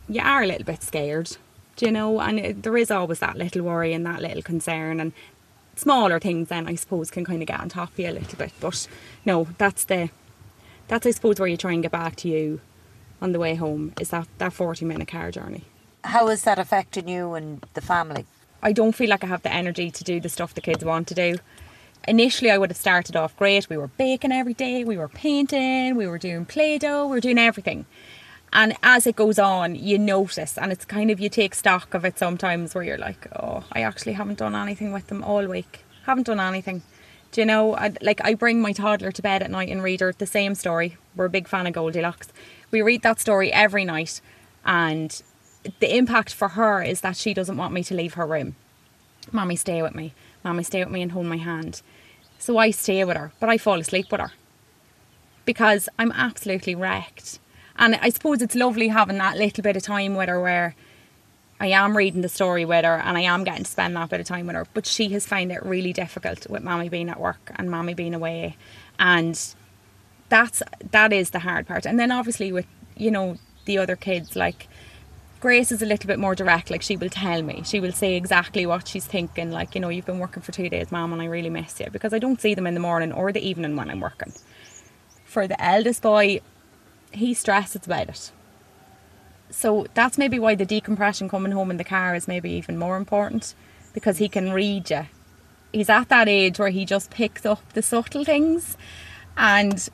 you 0.10 0.22
are 0.22 0.44
a 0.44 0.48
little 0.48 0.66
bit 0.66 0.84
scared, 0.84 1.38
do 1.76 1.86
you 1.86 1.92
know? 1.92 2.20
And 2.20 2.40
it, 2.40 2.64
there 2.64 2.78
is 2.78 2.92
always 2.92 3.20
that 3.20 3.38
little 3.38 3.64
worry 3.64 3.94
and 3.94 4.06
that 4.06 4.22
little 4.22 4.42
concern, 4.42 5.00
and 5.00 5.14
smaller 5.76 6.20
things 6.20 6.50
then 6.50 6.68
I 6.68 6.76
suppose 6.76 7.10
can 7.10 7.26
kind 7.26 7.42
of 7.42 7.48
get 7.48 7.60
on 7.60 7.70
top 7.70 7.94
of 7.94 8.00
you 8.00 8.10
a 8.10 8.12
little 8.12 8.38
bit. 8.38 8.52
But 8.60 8.88
no, 9.26 9.48
that's 9.58 9.86
the 9.86 10.10
that's 10.88 11.08
I 11.08 11.12
suppose 11.12 11.40
where 11.40 11.48
you 11.48 11.58
try 11.58 11.72
and 11.72 11.82
get 11.82 11.92
back 11.92 12.16
to 12.18 12.30
you 12.30 12.62
on 13.24 13.32
the 13.32 13.40
way 13.40 13.56
home 13.56 13.94
is 14.00 14.10
that 14.10 14.28
that 14.38 14.54
forty 14.54 14.86
minute 14.86 15.08
car 15.08 15.32
journey. 15.32 15.64
How 16.04 16.28
is 16.28 16.44
that 16.44 16.60
affecting 16.60 17.08
you 17.08 17.34
and 17.34 17.66
the 17.74 17.82
family? 17.82 18.26
I 18.62 18.74
don't 18.74 18.92
feel 18.92 19.10
like 19.10 19.24
I 19.24 19.28
have 19.28 19.42
the 19.42 19.54
energy 19.54 19.90
to 19.90 20.04
do 20.04 20.20
the 20.20 20.30
stuff 20.30 20.54
the 20.54 20.62
kids 20.62 20.84
want 20.84 21.08
to 21.08 21.16
do. 21.16 21.38
Initially, 22.06 22.52
I 22.52 22.58
would 22.58 22.70
have 22.70 22.78
started 22.78 23.16
off 23.16 23.36
great. 23.38 23.70
We 23.70 23.78
were 23.78 23.88
baking 23.88 24.34
every 24.34 24.54
day, 24.54 24.84
we 24.84 24.98
were 24.98 25.08
painting, 25.08 25.96
we 25.96 26.06
were 26.06 26.18
doing 26.18 26.46
Play 26.46 26.78
Doh, 26.78 27.08
we 27.08 27.16
were 27.16 27.22
doing 27.22 27.40
everything. 27.40 27.86
And 28.52 28.76
as 28.84 29.08
it 29.08 29.16
goes 29.16 29.40
on, 29.40 29.76
you 29.76 29.98
notice, 29.98 30.58
and 30.58 30.72
it's 30.72 30.86
kind 30.86 31.10
of 31.10 31.20
you 31.20 31.30
take 31.30 31.56
stock 31.56 31.94
of 31.94 32.04
it 32.06 32.20
sometimes 32.20 32.76
where 32.76 32.84
you're 32.84 32.98
like, 32.98 33.26
oh, 33.38 33.64
I 33.72 33.82
actually 33.82 34.14
haven't 34.14 34.40
done 34.40 34.54
anything 34.54 34.92
with 34.92 35.08
them 35.08 35.24
all 35.24 35.48
week. 35.48 35.86
Haven't 36.06 36.28
done 36.28 36.42
anything. 36.42 36.84
Do 37.34 37.42
you 37.42 37.46
know, 37.46 37.76
I, 37.76 37.92
like 38.02 38.22
I 38.24 38.36
bring 38.36 38.62
my 38.62 38.74
toddler 38.74 39.12
to 39.12 39.22
bed 39.24 39.42
at 39.42 39.50
night 39.50 39.70
and 39.70 39.82
read 39.82 40.02
her 40.02 40.14
the 40.16 40.28
same 40.28 40.54
story. 40.54 40.98
We're 41.16 41.26
a 41.26 41.32
big 41.32 41.48
fan 41.48 41.66
of 41.66 41.74
Goldilocks. 41.74 42.28
We 42.70 42.84
read 42.84 43.02
that 43.02 43.20
story 43.20 43.52
every 43.52 43.86
night, 43.86 44.22
and 44.64 45.20
the 45.80 45.98
impact 45.98 46.32
for 46.32 46.50
her 46.50 46.84
is 46.84 47.02
that 47.02 47.18
she 47.18 47.34
doesn't 47.34 47.58
want 47.58 47.74
me 47.74 47.84
to 47.86 47.96
leave 47.96 48.14
her 48.14 48.28
room. 48.28 48.56
Mommy, 49.32 49.56
stay 49.56 49.82
with 49.82 49.96
me. 49.96 50.14
Mommy, 50.44 50.62
stay 50.62 50.84
with 50.84 50.94
me 50.94 51.02
and 51.02 51.12
hold 51.12 51.26
my 51.26 51.38
hand. 51.38 51.82
So 52.38 52.60
I 52.60 52.70
stay 52.70 53.04
with 53.04 53.18
her, 53.18 53.32
but 53.40 53.50
I 53.50 53.58
fall 53.58 53.80
asleep 53.80 54.12
with 54.12 54.22
her 54.22 54.34
because 55.44 55.90
I'm 55.98 56.12
absolutely 56.12 56.76
wrecked. 56.76 57.40
And 57.78 57.96
I 57.96 58.10
suppose 58.10 58.44
it's 58.44 58.54
lovely 58.54 58.90
having 58.90 59.18
that 59.18 59.38
little 59.38 59.64
bit 59.64 59.76
of 59.76 59.82
time 59.82 60.14
with 60.14 60.30
her 60.30 60.40
where 60.40 60.76
I 61.60 61.68
am 61.68 61.96
reading 61.96 62.22
the 62.22 62.30
story 62.30 62.66
with 62.66 62.84
her 62.84 62.98
and 62.98 63.18
I 63.18 63.22
am 63.22 63.44
getting 63.44 63.64
to 63.64 63.70
spend 63.70 63.96
that 63.96 64.10
bit 64.10 64.20
of 64.20 64.26
time 64.26 64.48
with 64.48 64.56
her. 64.56 64.68
But 64.74 64.86
she 64.86 65.10
has 65.10 65.26
found 65.26 65.52
it 65.52 65.64
really 65.66 65.94
difficult 65.94 66.50
with 66.50 66.64
mommy 66.64 66.90
being 66.90 67.10
at 67.10 67.20
work 67.20 67.52
and 67.56 67.70
mommy 67.70 67.94
being 67.94 68.14
away. 68.14 68.58
And 69.00 69.40
that's 70.30 70.62
that 70.92 71.14
is 71.14 71.30
the 71.30 71.40
hard 71.40 71.68
part. 71.68 71.86
And 71.86 72.00
then 72.00 72.12
obviously 72.12 72.52
with, 72.52 72.66
you 72.98 73.12
know, 73.12 73.38
the 73.66 73.78
other 73.78 73.96
kids, 73.96 74.36
like 74.36 74.68
Grace 75.44 75.74
is 75.74 75.82
a 75.82 75.86
little 75.86 76.08
bit 76.08 76.20
more 76.20 76.36
direct, 76.36 76.72
like 76.72 76.82
she 76.82 76.96
will 76.96 77.10
tell 77.10 77.42
me. 77.42 77.64
She 77.66 77.82
will 77.82 77.92
say 77.92 78.16
exactly 78.16 78.66
what 78.66 78.88
she's 78.88 79.06
thinking, 79.06 79.52
like, 79.52 79.76
you 79.76 79.82
know, 79.82 79.90
you've 79.90 80.06
been 80.06 80.20
working 80.20 80.42
for 80.42 80.54
two 80.54 80.70
days, 80.70 80.90
mom, 80.90 81.12
and 81.12 81.22
I 81.22 81.26
really 81.26 81.50
miss 81.50 81.82
you 81.82 81.88
because 81.92 82.14
I 82.14 82.20
don't 82.20 82.40
see 82.40 82.56
them 82.56 82.66
in 82.66 82.76
the 82.76 82.80
morning 82.80 83.12
or 83.12 83.34
the 83.34 83.46
evening 83.46 83.76
when 83.76 83.90
I'm 83.90 84.00
working. 84.00 84.32
For 85.26 85.46
the 85.46 85.62
eldest 85.62 86.02
boy, 86.02 86.40
he 87.12 87.34
stresses 87.34 87.86
about 87.86 88.08
it. 88.08 88.32
So 89.50 89.86
that's 89.94 90.18
maybe 90.18 90.40
why 90.40 90.56
the 90.56 90.66
decompression 90.66 91.30
coming 91.30 91.52
home 91.52 91.70
in 91.72 91.78
the 91.78 91.84
car 91.84 92.16
is 92.16 92.28
maybe 92.28 92.50
even 92.52 92.78
more 92.78 92.98
important 92.98 93.54
because 93.94 94.18
he 94.18 94.28
can 94.28 94.52
read 94.52 94.90
you. 94.90 95.06
He's 95.72 95.90
at 95.90 96.10
that 96.10 96.28
age 96.28 96.60
where 96.60 96.70
he 96.70 96.86
just 96.86 97.10
picks 97.12 97.46
up 97.46 97.74
the 97.74 97.82
subtle 97.82 98.24
things 98.24 98.78
and 99.38 99.90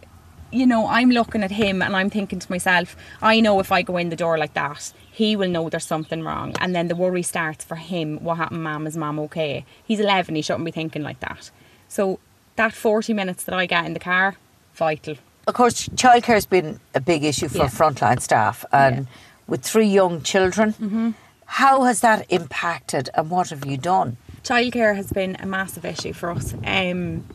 you 0.52 0.66
know, 0.66 0.88
I'm 0.88 1.12
looking 1.12 1.44
at 1.44 1.52
him 1.52 1.82
and 1.84 1.96
I'm 1.96 2.10
thinking 2.10 2.40
to 2.40 2.52
myself, 2.52 2.96
I 3.22 3.40
know 3.40 3.60
if 3.60 3.72
I 3.72 3.84
go 3.84 3.98
in 3.98 4.10
the 4.10 4.16
door 4.16 4.36
like 4.38 4.56
that, 4.56 4.92
he 5.12 5.36
will 5.36 5.48
know 5.50 5.70
there's 5.70 5.86
something 5.86 6.24
wrong. 6.24 6.56
And 6.60 6.74
then 6.74 6.88
the 6.88 6.96
worry 6.96 7.22
starts 7.22 7.64
for 7.64 7.76
him 7.76 8.18
what 8.24 8.38
happened, 8.38 8.64
mum? 8.64 8.88
Is 8.88 8.98
mum 8.98 9.20
okay? 9.20 9.64
He's 9.84 10.00
11, 10.00 10.34
he 10.34 10.42
shouldn't 10.42 10.66
be 10.66 10.72
thinking 10.72 11.04
like 11.04 11.20
that. 11.20 11.52
So 11.88 12.20
that 12.56 12.74
40 12.74 13.14
minutes 13.14 13.44
that 13.44 13.54
I 13.54 13.68
get 13.68 13.86
in 13.86 13.94
the 13.94 14.00
car, 14.00 14.38
vital. 14.74 15.18
Of 15.48 15.54
course, 15.54 15.88
childcare 15.90 16.34
has 16.34 16.46
been 16.48 16.80
a 16.96 17.00
big 17.00 17.24
issue 17.24 17.48
for 17.48 17.58
Yeah. 17.60 17.68
frontline 17.68 18.20
staff, 18.20 18.66
and 18.72 18.96
Yeah. 19.06 19.12
With 19.50 19.64
three 19.64 19.88
young 19.88 20.22
children, 20.22 20.74
Mm-hmm. 20.74 21.10
how 21.46 21.84
has 21.84 22.00
that 22.02 22.26
impacted, 22.30 23.10
and 23.16 23.30
what 23.30 23.50
have 23.50 23.66
you 23.66 23.78
done? 23.78 24.18
Childcare 24.44 24.96
has 24.96 25.12
been 25.12 25.36
a 25.40 25.46
massive 25.46 25.86
issue 25.86 26.14
for 26.14 26.32
us. 26.32 26.54
Um, 26.66 27.26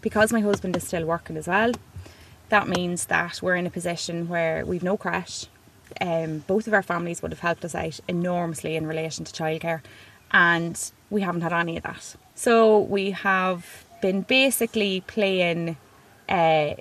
because 0.00 0.32
my 0.32 0.40
husband 0.40 0.76
is 0.76 0.86
still 0.86 1.04
working 1.06 1.36
as 1.36 1.46
well, 1.46 1.72
that 2.48 2.68
means 2.68 3.06
that 3.06 3.40
we're 3.42 3.54
in 3.56 3.66
a 3.66 3.70
position 3.70 4.28
where 4.28 4.64
we've 4.66 4.82
no 4.82 4.96
crash. 4.96 5.46
Um, 6.00 6.38
both 6.46 6.66
of 6.66 6.74
our 6.74 6.82
families 6.82 7.20
would 7.22 7.32
have 7.32 7.40
helped 7.40 7.64
us 7.64 7.74
out 7.74 8.00
enormously 8.08 8.76
in 8.76 8.86
relation 8.86 9.24
to 9.24 9.32
childcare, 9.32 9.80
and 10.32 10.90
we 11.10 11.20
haven't 11.22 11.42
had 11.42 11.52
any 11.52 11.76
of 11.76 11.82
that. 11.84 12.16
So 12.34 12.78
we 12.78 13.10
have 13.12 13.84
been 14.00 14.22
basically 14.22 15.02
playing, 15.02 15.76
uh, 16.28 16.74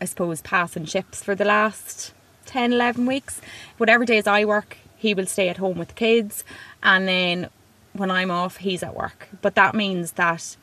I 0.00 0.04
suppose, 0.04 0.42
passing 0.42 0.84
ships 0.84 1.22
for 1.22 1.34
the 1.34 1.44
last 1.44 2.12
10, 2.46 2.72
11 2.72 3.06
weeks. 3.06 3.40
Whatever 3.78 4.04
days 4.04 4.26
I 4.26 4.44
work, 4.44 4.78
he 4.96 5.14
will 5.14 5.26
stay 5.26 5.48
at 5.48 5.56
home 5.56 5.78
with 5.78 5.88
the 5.88 5.94
kids, 5.94 6.44
and 6.82 7.08
then 7.08 7.48
when 7.92 8.10
I'm 8.10 8.30
off, 8.30 8.58
he's 8.58 8.82
at 8.82 8.96
work. 8.96 9.28
But 9.40 9.54
that 9.54 9.74
means 9.74 10.12
that 10.12 10.56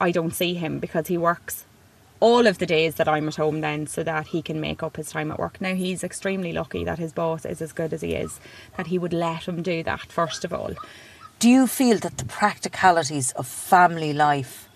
I 0.00 0.10
don't 0.10 0.34
see 0.34 0.54
him 0.54 0.78
because 0.78 1.06
he 1.06 1.16
works 1.16 1.64
all 2.22 2.46
of 2.46 2.58
the 2.58 2.66
days 2.66 2.94
that 2.94 3.08
I'm 3.08 3.26
at 3.26 3.34
home 3.34 3.62
then 3.62 3.88
so 3.88 4.04
that 4.04 4.28
he 4.28 4.42
can 4.42 4.60
make 4.60 4.80
up 4.80 4.96
his 4.96 5.10
time 5.10 5.32
at 5.32 5.40
work. 5.40 5.60
Now 5.60 5.74
he's 5.74 6.04
extremely 6.04 6.52
lucky 6.52 6.84
that 6.84 7.00
his 7.00 7.12
boss 7.12 7.44
is 7.44 7.60
as 7.60 7.72
good 7.72 7.92
as 7.92 8.00
he 8.00 8.14
is, 8.14 8.38
that 8.76 8.86
he 8.86 8.96
would 8.96 9.12
let 9.12 9.48
him 9.48 9.60
do 9.60 9.82
that 9.82 10.12
first 10.12 10.44
of 10.44 10.52
all. 10.52 10.70
Do 11.40 11.48
you 11.48 11.66
feel 11.66 11.98
that 11.98 12.18
the 12.18 12.24
practicalities 12.24 13.32
of 13.32 13.48
family 13.48 14.12
life, 14.12 14.68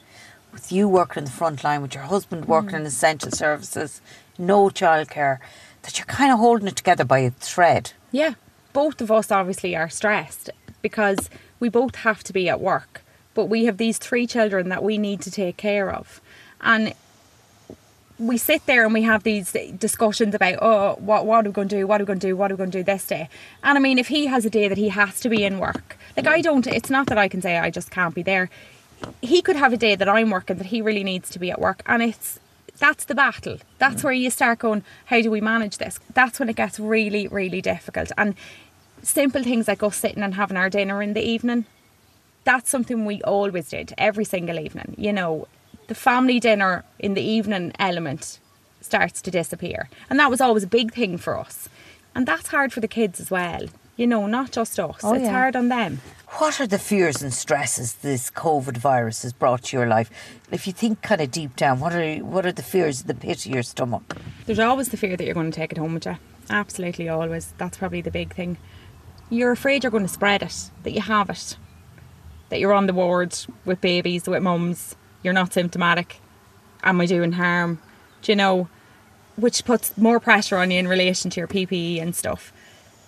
with 0.53 0.73
you 0.73 0.89
working 0.89 1.21
in 1.21 1.25
the 1.27 1.31
front 1.31 1.63
line, 1.63 1.83
with 1.83 1.95
your 1.95 2.03
husband 2.03 2.47
working 2.47 2.71
mm. 2.71 2.81
in 2.81 2.87
essential 2.87 3.31
services, 3.31 4.01
no 4.39 4.69
childcare, 4.69 5.39
that 5.87 5.99
you're 5.99 6.07
kind 6.07 6.33
of 6.33 6.39
holding 6.39 6.69
it 6.69 6.77
together 6.77 7.05
by 7.05 7.21
a 7.21 7.31
thread? 7.31 7.93
Yeah, 8.13 8.35
both 8.73 9.01
of 9.01 9.11
us 9.11 9.31
obviously 9.31 9.75
are 9.75 9.89
stressed 9.89 10.51
because 10.83 11.31
we 11.61 11.69
both 11.69 11.97
have 11.97 12.23
to 12.25 12.33
be 12.33 12.49
at 12.49 12.61
work, 12.61 13.03
but 13.35 13.47
we 13.47 13.65
have 13.65 13.79
these 13.79 13.97
three 13.99 14.27
children 14.27 14.69
that 14.69 14.83
we 14.83 14.99
need 14.99 15.23
to 15.23 15.31
take 15.31 15.57
care 15.57 15.91
of. 15.91 16.21
And 16.61 16.93
we 18.19 18.37
sit 18.37 18.65
there 18.67 18.85
and 18.85 18.95
we 18.95 19.03
have 19.03 19.23
these 19.23 19.55
discussions 19.79 20.35
about 20.35 20.59
oh 20.63 20.97
what 21.01 21.27
what 21.27 21.45
are 21.45 21.51
we 21.51 21.53
going 21.53 21.69
to 21.69 21.77
do 21.77 21.87
what 21.87 22.01
are 22.01 22.05
we 22.05 22.07
going 22.07 22.19
to 22.19 22.27
do 22.29 22.35
what 22.35 22.51
are 22.51 22.55
we 22.55 22.59
going 22.59 22.71
to 22.71 22.79
do 22.79 22.83
this 22.83 23.07
day 23.07 23.29
and 23.63 23.77
i 23.77 23.81
mean 23.81 23.99
if 23.99 24.09
he 24.09 24.25
has 24.27 24.47
a 24.47 24.49
day 24.49 24.69
that 24.69 24.79
he 24.79 24.89
has 24.89 25.21
to 25.21 25.29
be 25.29 25.45
in 25.45 25.59
work 25.59 25.99
like 26.17 26.27
i 26.27 26.41
don't 26.41 26.67
it's 26.67 26.89
not 26.89 27.09
that 27.09 27.19
i 27.19 27.29
can 27.29 27.43
say 27.43 27.59
i 27.59 27.69
just 27.69 27.91
can't 27.91 28.15
be 28.15 28.23
there 28.23 28.49
he 29.21 29.43
could 29.43 29.57
have 29.57 29.71
a 29.71 29.77
day 29.77 29.95
that 29.95 30.09
i'm 30.09 30.31
working 30.31 30.57
that 30.57 30.69
he 30.69 30.81
really 30.81 31.05
needs 31.05 31.29
to 31.29 31.39
be 31.39 31.51
at 31.51 31.61
work 31.61 31.83
and 31.85 32.03
it's 32.03 32.41
that's 32.79 33.05
the 33.07 33.15
battle 33.15 33.59
that's 33.79 34.05
where 34.05 34.13
you 34.13 34.31
start 34.31 34.59
going 34.59 34.83
how 35.07 35.21
do 35.21 35.31
we 35.31 35.41
manage 35.41 35.79
this 35.79 35.99
that's 36.15 36.39
when 36.39 36.49
it 36.49 36.57
gets 36.57 36.79
really 36.79 37.27
really 37.29 37.61
difficult 37.61 38.13
and 38.17 38.35
simple 39.03 39.43
things 39.43 39.69
like 39.69 39.83
us 39.83 39.97
sitting 39.97 40.23
and 40.23 40.35
having 40.35 40.57
our 40.57 40.71
dinner 40.71 41.03
in 41.03 41.15
the 41.15 41.23
evening 41.23 41.65
that's 42.47 42.71
something 42.71 43.05
we 43.05 43.21
always 43.23 43.69
did 43.69 43.93
every 43.99 44.25
single 44.25 44.59
evening. 44.59 44.95
You 44.97 45.13
know, 45.13 45.49
the 45.89 45.95
family 45.95 46.41
dinner 46.41 46.85
in 46.99 47.15
the 47.15 47.21
evening 47.21 47.73
element 47.79 48.39
starts 48.81 49.21
to 49.23 49.31
disappear. 49.33 49.91
And 50.09 50.19
that 50.21 50.31
was 50.31 50.41
always 50.41 50.63
a 50.63 50.69
big 50.69 50.95
thing 50.95 51.19
for 51.19 51.37
us. 51.37 51.69
And 52.15 52.25
that's 52.25 52.49
hard 52.49 52.73
for 52.73 52.81
the 52.81 52.89
kids 52.89 53.21
as 53.21 53.31
well. 53.31 53.67
You 53.97 54.07
know, 54.07 54.27
not 54.27 54.53
just 54.53 54.79
us. 54.79 55.01
Oh, 55.03 55.15
it's 55.15 55.25
yeah. 55.25 55.33
hard 55.33 55.57
on 55.57 55.69
them. 55.69 56.01
What 56.29 56.61
are 56.61 56.67
the 56.67 56.79
fears 56.79 57.23
and 57.23 57.33
stresses 57.33 57.95
this 57.95 58.31
COVID 58.31 58.77
virus 58.77 59.23
has 59.23 59.33
brought 59.33 59.63
to 59.65 59.77
your 59.77 59.87
life? 59.87 60.11
If 60.51 60.67
you 60.67 60.73
think 60.73 61.01
kind 61.01 61.21
of 61.21 61.31
deep 61.31 61.57
down, 61.57 61.81
what 61.81 61.95
are 61.95 62.17
what 62.17 62.45
are 62.45 62.53
the 62.53 62.63
fears 62.63 63.01
in 63.01 63.07
the 63.07 63.15
pit 63.15 63.47
of 63.47 63.53
your 63.53 63.63
stomach? 63.63 64.17
There's 64.45 64.59
always 64.59 64.89
the 64.89 64.97
fear 64.97 65.17
that 65.17 65.25
you're 65.25 65.35
going 65.35 65.51
to 65.51 65.57
take 65.57 65.73
it 65.73 65.79
home 65.79 65.95
with 65.95 66.05
you. 66.05 66.17
Absolutely 66.51 67.09
always. 67.09 67.55
That's 67.59 67.79
probably 67.79 68.03
the 68.03 68.11
big 68.11 68.35
thing. 68.35 68.59
You're 69.31 69.53
afraid 69.53 69.83
you're 69.83 69.91
going 69.91 70.05
to 70.05 70.13
spread 70.13 70.43
it, 70.43 70.71
that 70.83 70.93
you 70.93 71.01
have 71.01 71.31
it, 71.31 71.57
that 72.51 72.61
you're 72.61 72.75
on 72.75 72.87
the 72.87 72.95
ward 72.95 73.37
with 73.65 73.81
babies, 73.81 74.27
with 74.27 74.43
mums, 74.43 74.95
you're 75.23 75.33
not 75.33 75.53
symptomatic. 75.53 76.21
Am 76.83 77.01
I 77.01 77.07
doing 77.07 77.33
harm? 77.33 77.81
Do 78.23 78.33
you 78.33 78.37
know? 78.37 78.69
Which 79.37 79.65
puts 79.65 79.97
more 79.97 80.21
pressure 80.21 80.57
on 80.57 80.71
you 80.71 80.79
in 80.79 80.89
relation 80.89 81.31
to 81.31 81.41
your 81.41 81.49
PPE 81.49 82.01
and 82.01 82.15
stuff. 82.15 82.53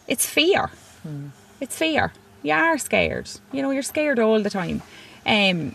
It's 0.06 0.26
fear. 0.26 0.70
Hmm. 1.02 1.28
It's 1.60 1.76
fear. 1.76 2.12
You 2.48 2.54
are 2.54 2.78
scared. 2.78 3.28
You 3.52 3.60
know, 3.60 3.70
you're 3.70 3.82
scared 3.82 4.18
all 4.18 4.40
the 4.40 4.48
time. 4.48 4.80
Um, 5.26 5.74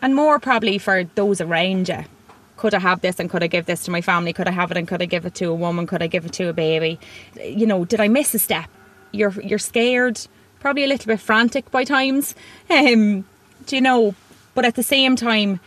and 0.00 0.14
more 0.14 0.38
probably 0.38 0.78
for 0.78 1.02
those 1.16 1.40
around 1.40 1.88
you. 1.88 2.04
Could 2.56 2.74
I 2.74 2.78
have 2.78 3.00
this 3.00 3.18
and 3.18 3.28
could 3.28 3.42
I 3.42 3.48
give 3.48 3.66
this 3.66 3.82
to 3.86 3.90
my 3.90 4.02
family? 4.02 4.32
Could 4.32 4.46
I 4.46 4.52
have 4.52 4.70
it 4.70 4.76
and 4.76 4.86
could 4.86 5.02
I 5.02 5.06
give 5.06 5.26
it 5.26 5.34
to 5.36 5.46
a 5.46 5.54
woman? 5.54 5.84
Could 5.84 6.00
I 6.00 6.06
give 6.06 6.24
it 6.24 6.32
to 6.34 6.48
a 6.48 6.52
baby? 6.52 7.00
You 7.42 7.66
know, 7.66 7.84
did 7.84 8.00
I 8.00 8.06
miss 8.06 8.34
a 8.34 8.38
step? 8.38 8.70
You're 9.10 9.32
you're 9.42 9.58
scared, 9.58 10.20
probably 10.60 10.84
a 10.84 10.86
little 10.86 11.06
bit 11.06 11.18
frantic 11.18 11.68
by 11.72 11.82
times. 11.82 12.36
Um, 12.70 13.24
do 13.66 13.74
you 13.74 13.82
know? 13.82 14.14
But 14.54 14.64
at 14.64 14.76
the 14.76 14.84
same 14.84 15.16
time, 15.16 15.58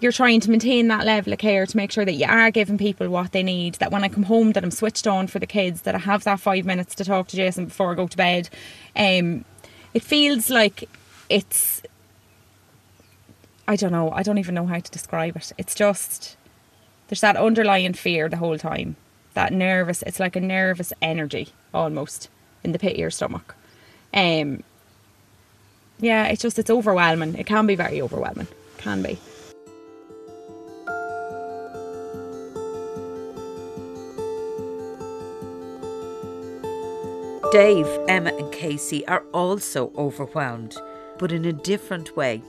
you're 0.00 0.12
trying 0.12 0.40
to 0.40 0.50
maintain 0.50 0.88
that 0.88 1.04
level 1.04 1.34
of 1.34 1.38
care 1.38 1.66
to 1.66 1.76
make 1.76 1.92
sure 1.92 2.06
that 2.06 2.14
you 2.14 2.26
are 2.26 2.50
giving 2.50 2.78
people 2.78 3.10
what 3.10 3.32
they 3.32 3.42
need. 3.42 3.74
That 3.74 3.92
when 3.92 4.04
I 4.04 4.08
come 4.08 4.22
home, 4.22 4.52
that 4.52 4.64
I'm 4.64 4.70
switched 4.70 5.06
on 5.06 5.26
for 5.26 5.38
the 5.38 5.46
kids. 5.46 5.82
That 5.82 5.94
I 5.94 5.98
have 5.98 6.24
that 6.24 6.40
five 6.40 6.64
minutes 6.64 6.94
to 6.94 7.04
talk 7.04 7.28
to 7.28 7.36
Jason 7.36 7.66
before 7.66 7.92
I 7.92 7.94
go 7.94 8.08
to 8.08 8.16
bed. 8.16 8.48
Um, 8.96 9.44
it 9.94 10.02
feels 10.02 10.50
like 10.50 10.88
it's. 11.28 11.82
I 13.66 13.76
don't 13.76 13.92
know. 13.92 14.10
I 14.10 14.22
don't 14.22 14.38
even 14.38 14.54
know 14.54 14.66
how 14.66 14.80
to 14.80 14.90
describe 14.90 15.36
it. 15.36 15.52
It's 15.58 15.74
just 15.74 16.36
there's 17.08 17.20
that 17.20 17.36
underlying 17.36 17.94
fear 17.94 18.28
the 18.28 18.36
whole 18.36 18.58
time. 18.58 18.96
That 19.34 19.52
nervous. 19.52 20.02
It's 20.02 20.20
like 20.20 20.36
a 20.36 20.40
nervous 20.40 20.92
energy 21.02 21.48
almost 21.72 22.28
in 22.64 22.72
the 22.72 22.78
pit 22.78 22.92
of 22.92 22.98
your 22.98 23.10
stomach. 23.10 23.54
Um. 24.14 24.62
Yeah, 26.00 26.26
it's 26.26 26.42
just 26.42 26.58
it's 26.58 26.70
overwhelming. 26.70 27.34
It 27.34 27.46
can 27.46 27.66
be 27.66 27.74
very 27.74 28.00
overwhelming. 28.00 28.46
Can 28.78 29.02
be. 29.02 29.18
Dave, 37.50 37.88
Emma, 38.08 38.30
and 38.36 38.52
Casey 38.52 39.06
are 39.06 39.24
also 39.32 39.90
overwhelmed, 39.96 40.76
but 41.18 41.32
in 41.32 41.46
a 41.46 41.52
different 41.52 42.14
way. 42.14 42.42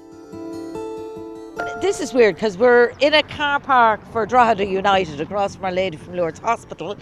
This 1.81 2.01
is 2.01 2.13
weird 2.13 2.35
because 2.35 2.57
we're 2.57 2.91
in 2.99 3.13
a 3.13 3.23
car 3.23 3.61
park 3.61 4.01
for 4.11 4.25
Drogheda 4.25 4.65
United 4.65 5.21
across 5.21 5.55
from 5.55 5.63
Our 5.63 5.71
Lady 5.71 5.95
from 5.95 6.15
Lourdes 6.17 6.39
Hospital 6.39 6.97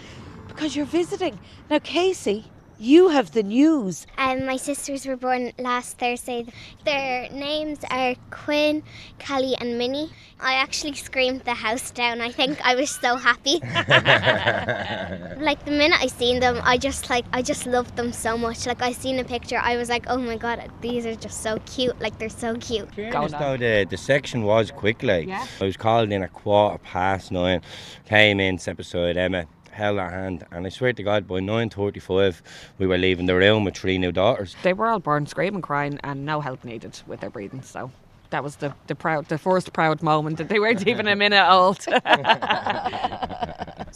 because 0.48 0.76
you're 0.76 0.86
visiting. 0.86 1.40
Now, 1.72 1.80
Casey, 1.80 2.46
you 2.80 3.10
have 3.10 3.32
the 3.32 3.44
news. 3.44 4.06
Um, 4.18 4.46
my 4.46 4.58
sisters 4.58 5.06
were 5.06 5.18
born 5.18 5.52
last 5.58 5.98
Thursday. 5.98 6.46
Their 6.86 7.30
names 7.30 7.80
are 7.90 8.16
Quinn, 8.30 8.84
Callie, 9.26 9.56
and 9.60 9.78
Minnie. 9.78 10.12
I 10.40 10.54
actually 10.54 10.94
screamed 10.94 11.42
the 11.42 11.56
house 11.56 11.90
down. 11.90 12.22
I 12.22 12.32
think 12.32 12.60
I 12.64 12.76
was 12.76 12.92
so 12.92 13.16
happy. 13.16 13.60
like 15.42 15.66
the 15.66 15.72
minute 15.72 15.98
I 16.00 16.08
seen 16.08 16.40
them, 16.40 16.60
I 16.64 16.78
just 16.78 17.10
like 17.10 17.26
I 17.34 17.42
just 17.42 17.66
loved 17.66 17.96
them 17.96 18.14
so 18.14 18.38
much. 18.38 18.68
Like 18.68 18.82
I 18.84 18.92
seen 18.92 19.18
a 19.18 19.24
picture, 19.24 19.58
I 19.58 19.78
was 19.78 19.90
like, 19.90 20.06
oh 20.08 20.18
my 20.18 20.38
god, 20.38 20.72
these 20.82 21.08
are 21.08 21.16
just 21.16 21.42
so 21.42 21.58
cute. 21.66 22.00
Like 22.00 22.20
they're 22.20 22.30
so 22.30 22.56
cute. 22.56 22.94
Fairness 22.94 23.32
though, 23.32 23.58
the, 23.58 23.88
the 23.90 23.98
section 23.98 24.44
was 24.44 24.70
quick. 24.70 25.02
Like 25.02 25.28
Yeah. 25.28 25.48
I 25.60 25.66
was 25.66 25.76
called 25.78 26.12
in 26.12 26.22
a 26.22 26.28
quarter 26.28 26.78
past 26.80 27.32
nine, 27.32 27.62
came 28.06 28.40
in, 28.40 28.60
step 28.60 28.78
beside 28.78 29.18
Emma, 29.18 29.48
held 29.78 30.00
our 30.00 30.10
hand, 30.10 30.46
and 30.52 30.66
I 30.66 30.70
swear 30.70 30.92
to 30.92 31.04
God, 31.04 31.28
by 31.28 31.40
nine 31.40 31.70
thirty-five, 31.70 32.42
we 32.80 32.88
were 32.88 32.98
leaving 32.98 33.28
the 33.28 33.36
room 33.36 33.64
with 33.64 33.78
three 33.78 33.98
new 33.98 34.12
daughters. 34.12 34.56
They 34.64 34.74
were 34.74 34.88
all 34.88 35.00
born 35.00 35.28
screaming, 35.28 35.62
crying, 35.62 36.00
and 36.04 36.26
no 36.26 36.42
help 36.42 36.64
needed 36.66 37.00
with 37.08 37.20
their 37.22 37.30
breathing. 37.30 37.62
So 37.62 37.92
that 38.32 38.44
was 38.44 38.58
the, 38.58 38.74
the 38.88 38.96
proud, 38.96 39.28
the 39.28 39.38
first 39.38 39.74
proud 39.74 40.02
moment 40.02 40.38
that 40.40 40.50
they 40.50 40.60
weren't 40.60 40.86
even 40.92 41.08
a 41.08 41.16
minute 41.16 41.48
old. 41.50 41.80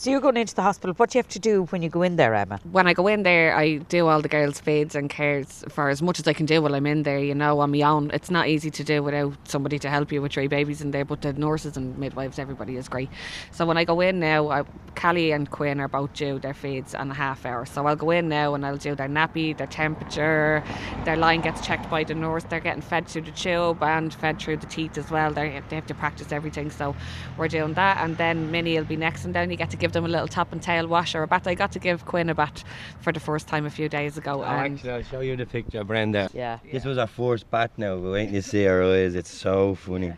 So 0.01 0.09
you're 0.09 0.19
going 0.19 0.35
into 0.35 0.55
the 0.55 0.63
hospital. 0.63 0.95
What 0.95 1.11
do 1.11 1.19
you 1.19 1.19
have 1.19 1.29
to 1.29 1.37
do 1.37 1.65
when 1.65 1.83
you 1.83 1.89
go 1.89 2.01
in 2.01 2.15
there, 2.15 2.33
Emma? 2.33 2.59
when 2.71 2.87
I 2.87 2.93
go 2.93 3.05
in 3.05 3.21
there, 3.21 3.55
I 3.55 3.75
do 3.77 4.07
all 4.07 4.19
the 4.19 4.29
girls' 4.29 4.59
feeds 4.59 4.95
and 4.95 5.11
cares 5.11 5.63
for 5.69 5.89
as 5.89 6.01
much 6.01 6.19
as 6.19 6.27
I 6.27 6.33
can 6.33 6.47
do 6.47 6.59
while 6.59 6.73
I'm 6.73 6.87
in 6.87 7.03
there. 7.03 7.19
You 7.19 7.35
know, 7.35 7.59
on 7.59 7.69
my 7.69 7.83
own, 7.83 8.09
it's 8.11 8.31
not 8.31 8.47
easy 8.47 8.71
to 8.71 8.83
do 8.83 9.03
without 9.03 9.35
somebody 9.47 9.77
to 9.77 9.91
help 9.91 10.11
you 10.11 10.19
with 10.19 10.31
three 10.31 10.47
babies 10.47 10.81
in 10.81 10.89
there. 10.89 11.05
But 11.05 11.21
the 11.21 11.33
nurses 11.33 11.77
and 11.77 11.95
midwives, 11.99 12.39
everybody 12.39 12.77
is 12.77 12.89
great. 12.89 13.09
So 13.51 13.63
when 13.67 13.77
I 13.77 13.83
go 13.83 14.01
in 14.01 14.19
now, 14.19 14.49
I, 14.49 14.63
Callie 14.95 15.33
and 15.33 15.51
Quinn 15.51 15.79
are 15.79 15.87
both 15.87 16.13
due 16.13 16.39
their 16.39 16.55
feeds 16.55 16.95
in 16.95 17.11
a 17.11 17.13
half 17.13 17.45
hour. 17.45 17.67
So 17.67 17.85
I'll 17.85 17.95
go 17.95 18.09
in 18.09 18.27
now 18.27 18.55
and 18.55 18.65
I'll 18.65 18.77
do 18.77 18.95
their 18.95 19.07
nappy, 19.07 19.55
their 19.55 19.67
temperature, 19.67 20.63
their 21.05 21.15
line 21.15 21.41
gets 21.41 21.61
checked 21.61 21.91
by 21.91 22.05
the 22.05 22.15
nurse. 22.15 22.43
They're 22.45 22.59
getting 22.59 22.81
fed 22.81 23.07
through 23.07 23.21
the 23.21 23.31
tube 23.31 23.83
and 23.83 24.11
fed 24.11 24.39
through 24.39 24.57
the 24.57 24.65
teeth 24.65 24.97
as 24.97 25.11
well. 25.11 25.31
They're, 25.31 25.61
they 25.69 25.75
have 25.75 25.85
to 25.85 25.93
practice 25.93 26.31
everything. 26.31 26.71
So 26.71 26.95
we're 27.37 27.49
doing 27.49 27.75
that, 27.75 27.97
and 28.03 28.17
then 28.17 28.49
Minnie 28.49 28.75
will 28.77 28.85
be 28.85 28.95
next, 28.95 29.25
and 29.25 29.35
then 29.35 29.51
you 29.51 29.57
get 29.57 29.69
to 29.69 29.77
give 29.77 29.90
them 29.93 30.05
a 30.05 30.07
little 30.07 30.27
top 30.27 30.51
and 30.51 30.61
tail 30.61 30.87
wash 30.87 31.15
or 31.15 31.23
a 31.23 31.27
bath. 31.27 31.47
I 31.47 31.55
got 31.55 31.71
to 31.73 31.79
give 31.79 32.05
Quinn 32.05 32.29
a 32.29 32.35
bath 32.35 32.63
for 33.01 33.11
the 33.11 33.19
first 33.19 33.47
time 33.47 33.65
a 33.65 33.69
few 33.69 33.89
days 33.89 34.17
ago. 34.17 34.41
Oh, 34.41 34.43
and 34.43 34.75
actually, 34.75 34.91
I'll 34.91 35.03
show 35.03 35.19
you 35.21 35.35
the 35.35 35.45
picture, 35.45 35.83
Brenda. 35.83 36.29
Yeah. 36.33 36.59
This 36.71 36.85
was 36.85 36.97
our 36.97 37.07
first 37.07 37.49
bat 37.49 37.71
now. 37.77 37.97
We're 37.97 38.13
waiting 38.13 38.33
to 38.33 38.41
see 38.41 38.63
her 38.65 38.83
eyes. 38.83 39.15
It's 39.15 39.31
so 39.31 39.75
funny. 39.75 40.13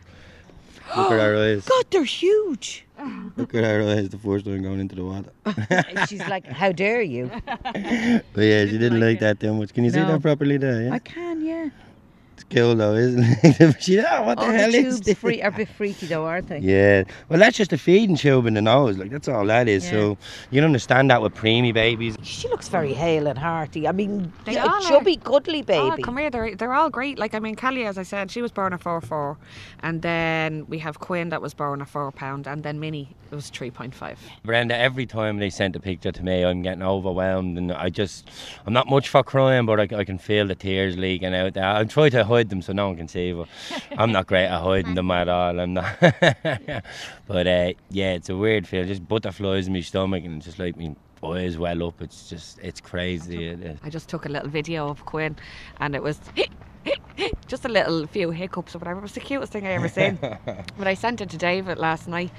Look 0.97 1.11
at 1.11 1.19
her 1.19 1.37
eyes. 1.37 1.65
God, 1.65 1.85
they're 1.91 2.03
huge. 2.03 2.85
Look 3.37 3.55
at 3.55 3.63
her 3.63 3.81
eyes 3.81 4.09
the 4.09 4.17
first 4.17 4.45
time 4.45 4.61
going 4.61 4.79
into 4.79 4.95
the 4.95 5.03
water. 5.03 5.31
She's 6.07 6.27
like, 6.27 6.45
how 6.45 6.71
dare 6.71 7.01
you? 7.01 7.31
But 8.33 8.41
yeah, 8.41 8.65
she 8.65 8.77
didn't 8.77 8.99
like 8.99 9.19
that 9.19 9.39
too 9.39 9.53
much. 9.53 9.73
Can 9.73 9.83
you 9.83 9.91
see 9.91 9.99
that 9.99 10.21
properly 10.21 10.57
there? 10.57 10.83
Yeah? 10.83 10.93
I 10.93 10.99
can, 10.99 11.43
yeah. 11.45 11.69
It's 12.35 12.43
cool 12.45 12.75
though, 12.75 12.95
isn't 12.95 13.23
it? 13.43 13.75
she, 13.81 13.99
oh, 13.99 14.23
what 14.23 14.39
the 14.39 14.45
oh, 14.45 14.51
hell 14.51 14.71
the 14.71 14.77
is 14.77 14.83
tubes 14.95 15.01
this? 15.01 15.17
free, 15.19 15.41
are 15.41 15.49
a 15.49 15.51
bit 15.51 15.69
freaky 15.69 16.07
though, 16.07 16.25
aren't 16.25 16.47
they? 16.49 16.59
Yeah, 16.59 17.03
well, 17.29 17.37
that's 17.39 17.57
just 17.57 17.71
a 17.73 17.77
feeding 17.77 18.15
tube 18.15 18.47
in 18.47 18.55
the 18.55 18.61
nose. 18.61 18.97
Like 18.97 19.11
that's 19.11 19.27
all 19.27 19.45
that 19.45 19.67
is. 19.67 19.87
So 19.87 20.17
you 20.49 20.57
can 20.57 20.63
understand 20.65 21.09
that 21.11 21.21
with 21.21 21.35
preemie 21.35 21.73
babies. 21.73 22.15
She 22.23 22.47
looks 22.47 22.69
very 22.69 22.93
hale 22.93 23.27
and 23.27 23.37
hearty. 23.37 23.87
I 23.87 23.91
mean, 23.91 24.33
They 24.45 24.53
yeah, 24.53 24.63
all 24.65 24.73
a 24.81 24.83
are. 24.83 24.89
chubby, 24.89 25.17
cuddly 25.17 25.59
Oh, 25.69 25.91
baby. 25.91 26.01
come 26.03 26.17
here, 26.17 26.29
they're, 26.31 26.55
they're 26.55 26.73
all 26.73 26.89
great. 26.89 27.19
Like, 27.19 27.35
I 27.35 27.39
mean, 27.39 27.55
Callie, 27.55 27.85
as 27.85 27.97
I 27.97 28.03
said, 28.03 28.31
she 28.31 28.41
was 28.41 28.51
born 28.51 28.73
at 28.73 28.81
4 28.81 28.99
4. 29.01 29.37
And 29.81 30.01
then 30.01 30.65
we 30.67 30.79
have 30.79 30.99
Quinn 30.99 31.29
that 31.29 31.41
was 31.41 31.53
born 31.53 31.81
at 31.81 31.89
4 31.89 32.11
pound. 32.11 32.47
And 32.47 32.63
then 32.63 32.79
Minnie, 32.79 33.15
it 33.31 33.35
was 33.35 33.51
3.5. 33.51 34.17
Brenda, 34.43 34.75
every 34.75 35.05
time 35.05 35.37
they 35.37 35.49
sent 35.49 35.75
a 35.75 35.79
picture 35.79 36.11
to 36.11 36.23
me, 36.23 36.43
I'm 36.43 36.61
getting 36.61 36.83
overwhelmed, 36.83 37.57
and 37.57 37.71
I 37.71 37.89
just, 37.89 38.29
I'm 38.65 38.73
not 38.73 38.87
much 38.89 39.09
for 39.09 39.23
crying, 39.23 39.65
but 39.65 39.79
I, 39.79 39.97
I 39.97 40.03
can 40.03 40.17
feel 40.17 40.47
the 40.47 40.55
tears 40.55 40.97
leaking 40.97 41.33
out 41.35 41.53
there. 41.53 41.65
I 41.65 41.83
try 41.85 42.09
to 42.09 42.22
hide 42.25 42.49
them 42.49 42.61
so 42.61 42.73
no 42.73 42.87
one 42.87 42.97
can 42.97 43.07
see, 43.07 43.33
but 43.33 43.47
I'm 43.97 44.11
not 44.11 44.27
great 44.27 44.45
at 44.45 44.61
hiding 44.61 44.95
them 44.95 45.11
at 45.11 45.29
all. 45.29 45.59
I'm 45.59 45.73
not. 45.73 45.95
but 46.01 47.47
uh, 47.47 47.73
yeah, 47.89 48.13
it's 48.13 48.29
a 48.29 48.35
weird 48.35 48.67
feel, 48.67 48.85
just 48.85 49.07
butterflies 49.07 49.67
in 49.67 49.73
my 49.73 49.81
stomach, 49.81 50.23
and 50.23 50.41
just 50.41 50.59
like 50.59 50.75
me 50.77 50.95
eyes 51.23 51.57
well 51.57 51.87
up. 51.87 52.01
It's 52.01 52.29
just, 52.29 52.59
it's 52.59 52.81
crazy. 52.81 53.47
It 53.47 53.61
is. 53.61 53.79
I 53.83 53.89
just 53.89 54.09
took 54.09 54.25
a 54.25 54.29
little 54.29 54.49
video 54.49 54.89
of 54.89 55.05
Quinn, 55.05 55.35
and 55.77 55.95
it 55.95 56.03
was 56.03 56.19
just 57.47 57.65
a 57.65 57.69
little 57.69 58.05
few 58.07 58.31
hiccups 58.31 58.75
or 58.75 58.79
whatever. 58.79 58.99
It 58.99 59.03
was 59.03 59.13
the 59.13 59.19
cutest 59.21 59.53
thing 59.53 59.65
I 59.65 59.71
ever 59.71 59.87
seen. 59.87 60.17
but 60.21 60.87
I 60.87 60.93
sent 60.93 61.21
it 61.21 61.29
to 61.29 61.37
David 61.37 61.77
last 61.77 62.07
night. 62.07 62.31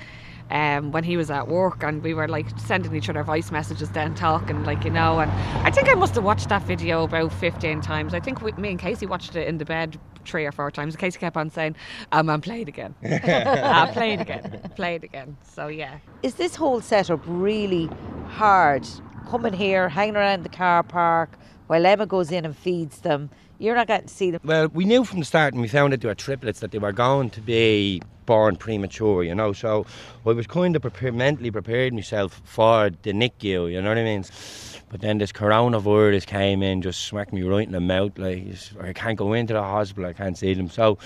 Um, 0.51 0.93
when 0.93 1.05
he 1.05 1.17
was 1.17 1.31
at 1.31 1.49
work 1.49 1.83
and 1.83 2.03
we 2.03 2.13
were 2.13 2.29
like 2.29 2.47
sending 2.59 2.95
each 2.95 3.09
other 3.09 3.23
voice 3.23 3.51
messages 3.51 3.91
then 3.91 4.15
talking 4.15 4.63
like 4.65 4.85
you 4.85 4.91
know 4.91 5.19
and 5.19 5.31
I 5.67 5.71
think 5.71 5.89
I 5.89 5.95
must 5.95 6.15
have 6.17 6.23
watched 6.25 6.51
that 6.51 6.63
video 6.63 7.05
about 7.05 7.33
15 7.33 7.81
times. 7.81 8.13
I 8.13 8.21
think 8.21 8.43
we, 8.43 8.53
me 8.53 8.71
and 8.71 8.79
Casey 8.79 9.07
watched 9.07 9.35
it 9.37 9.49
in 9.49 9.57
the 9.57 9.65
bed 9.65 9.99
three 10.27 10.45
or 10.45 10.53
four 10.53 10.71
times. 10.71 10.97
Casey 10.97 11.19
kept 11.19 11.37
on 11.39 11.49
saying 11.51 11.77
oh 12.13 12.23
man 12.23 12.41
play 12.43 12.61
it 12.61 12.69
again. 12.69 12.95
Ah, 13.25 13.89
play 13.93 14.13
it 14.13 14.21
again. 14.21 14.61
Play 14.77 14.97
it 14.97 15.05
again. 15.05 15.37
So 15.43 15.69
yeah. 15.69 15.99
Is 16.23 16.35
this 16.35 16.55
whole 16.57 16.81
setup 16.83 17.23
really 17.27 17.89
hard? 18.29 18.87
Coming 19.31 19.55
here, 19.55 19.89
hanging 19.89 20.17
around 20.17 20.43
the 20.43 20.51
car 20.51 20.83
park 20.83 21.39
while 21.67 21.87
Emma 21.87 22.07
goes 22.07 22.31
in 22.31 22.45
and 22.45 22.57
feeds 22.57 23.01
them. 23.01 23.31
You're 23.59 23.75
not 23.75 23.87
getting 23.87 24.09
to 24.09 24.15
see 24.15 24.31
them. 24.31 24.41
Well, 24.45 24.69
we 24.69 24.85
knew 24.85 25.05
from 25.05 25.21
the 25.21 25.25
start, 25.25 25.55
and 25.55 25.63
we 25.63 25.69
found 25.69 25.93
that 25.93 26.01
they 26.01 26.09
were 26.09 26.15
triplets, 26.15 26.61
that 26.61 26.73
they 26.73 26.79
were 26.79 26.93
going 26.93 27.31
to 27.31 27.41
be 27.41 28.03
born 28.27 28.57
premature, 28.57 29.23
you 29.23 29.35
know. 29.35 29.53
So 29.53 29.87
I 30.27 30.31
was 30.31 30.47
kind 30.47 30.75
of 30.75 30.83
prepared, 30.83 31.15
mentally 31.15 31.51
prepared 31.51 31.93
myself 31.93 32.43
for 32.45 32.91
the 33.03 33.13
NICU, 33.13 33.73
you 33.73 33.81
know 33.81 33.91
what 33.91 33.99
I 33.99 34.03
mean? 34.03 34.25
But 34.91 35.01
then 35.01 35.19
this 35.19 35.33
coronavirus 35.33 36.27
came 36.27 36.63
in, 36.63 36.83
just 36.83 37.05
smacked 37.05 37.33
me 37.33 37.43
right 37.43 37.67
in 37.67 37.73
the 37.73 37.81
mouth. 37.81 38.19
Like, 38.19 38.45
I 38.81 38.93
can't 38.93 39.19
go 39.19 39.33
into 39.33 39.53
the 39.55 39.63
hospital, 39.63 40.07
I 40.07 40.13
can't 40.13 40.37
see 40.37 40.55
them. 40.55 40.69
So, 40.69 40.99